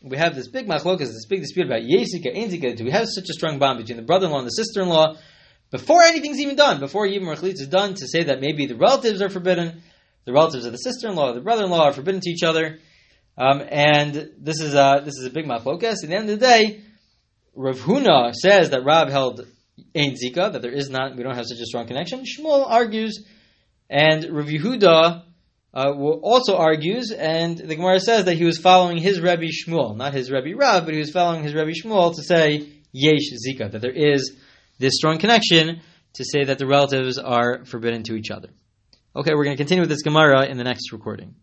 we 0.03 0.19
have 0.19 0.35
this 0.35 0.49
big 0.49 0.69
machlokas, 0.69 0.99
this 0.99 1.27
big 1.27 1.40
dispute 1.40 1.66
about 1.66 1.81
Yesika, 1.81 2.37
Einzika. 2.37 2.77
Do 2.77 2.85
we 2.85 2.90
have 2.90 3.09
such 3.09 3.31
a 3.31 3.33
strong 3.33 3.59
bond 3.59 3.79
between 3.79 3.97
the 3.97 4.03
brother-in-law 4.03 4.38
and 4.38 4.47
the 4.47 4.51
sister-in-law 4.51 5.16
before 5.71 6.03
anything's 6.03 6.38
even 6.38 6.57
done, 6.57 6.79
before 6.79 7.07
even 7.07 7.27
Rechalitz 7.27 7.61
is 7.61 7.69
done, 7.69 7.95
to 7.95 8.07
say 8.07 8.25
that 8.25 8.40
maybe 8.40 8.66
the 8.66 8.77
relatives 8.77 9.21
are 9.21 9.29
forbidden, 9.29 9.83
the 10.25 10.33
relatives 10.33 10.64
of 10.64 10.73
the 10.73 10.79
sister-in-law, 10.79 11.33
the 11.33 11.40
brother-in-law 11.40 11.87
are 11.87 11.92
forbidden 11.92 12.21
to 12.21 12.31
each 12.31 12.42
other, 12.42 12.79
um, 13.37 13.62
and 13.69 14.31
this 14.38 14.61
is 14.61 14.75
a 14.75 15.03
this 15.05 15.14
is 15.19 15.27
a 15.27 15.31
big 15.31 15.47
machlokas. 15.47 16.03
At 16.03 16.09
the 16.09 16.16
end 16.16 16.31
of 16.31 16.38
the 16.38 16.47
day, 16.47 16.83
Rav 17.57 17.79
Huna 17.79 18.35
says 18.35 18.71
that 18.71 18.85
Rav 18.85 19.09
held 19.09 19.40
Ein 19.97 20.14
Zika, 20.14 20.53
that 20.53 20.62
there 20.62 20.73
is 20.73 20.90
not, 20.90 21.16
we 21.16 21.23
don't 21.23 21.35
have 21.35 21.47
such 21.47 21.59
a 21.59 21.66
strong 21.66 21.87
connection. 21.87 22.25
Shmuel 22.25 22.69
argues, 22.69 23.25
and 23.88 24.25
Rav 24.31 24.47
Yehuda 24.47 25.23
uh, 25.75 25.92
also 25.92 26.57
argues, 26.57 27.11
and 27.11 27.57
the 27.57 27.77
Gemara 27.77 28.01
says 28.01 28.27
that 28.27 28.37
he 28.37 28.45
was 28.45 28.59
following 28.59 28.99
his 28.99 29.21
Rebbe 29.21 29.47
Shmuel, 29.47 29.97
not 29.97 30.12
his 30.12 30.31
Rebbe 30.31 30.57
Rav, 30.57 30.85
but 30.85 30.95
he 30.95 31.01
was 31.01 31.11
following 31.11 31.42
his 31.42 31.55
Rebbe 31.55 31.73
Shmuel 31.73 32.14
to 32.14 32.23
say 32.23 32.69
Yesh 32.92 33.31
Zika, 33.47 33.71
that 33.71 33.81
there 33.81 33.90
is 33.90 34.37
this 34.79 34.95
strong 34.97 35.19
connection 35.19 35.81
to 36.14 36.25
say 36.25 36.45
that 36.45 36.59
the 36.59 36.66
relatives 36.66 37.19
are 37.19 37.64
forbidden 37.64 38.03
to 38.05 38.14
each 38.14 38.31
other. 38.31 38.49
Okay, 39.14 39.33
we're 39.35 39.45
going 39.45 39.57
to 39.57 39.61
continue 39.61 39.81
with 39.83 39.90
this 39.90 40.03
Gemara 40.03 40.47
in 40.47 40.59
the 40.59 40.64
next 40.64 40.92
recording. 40.92 41.35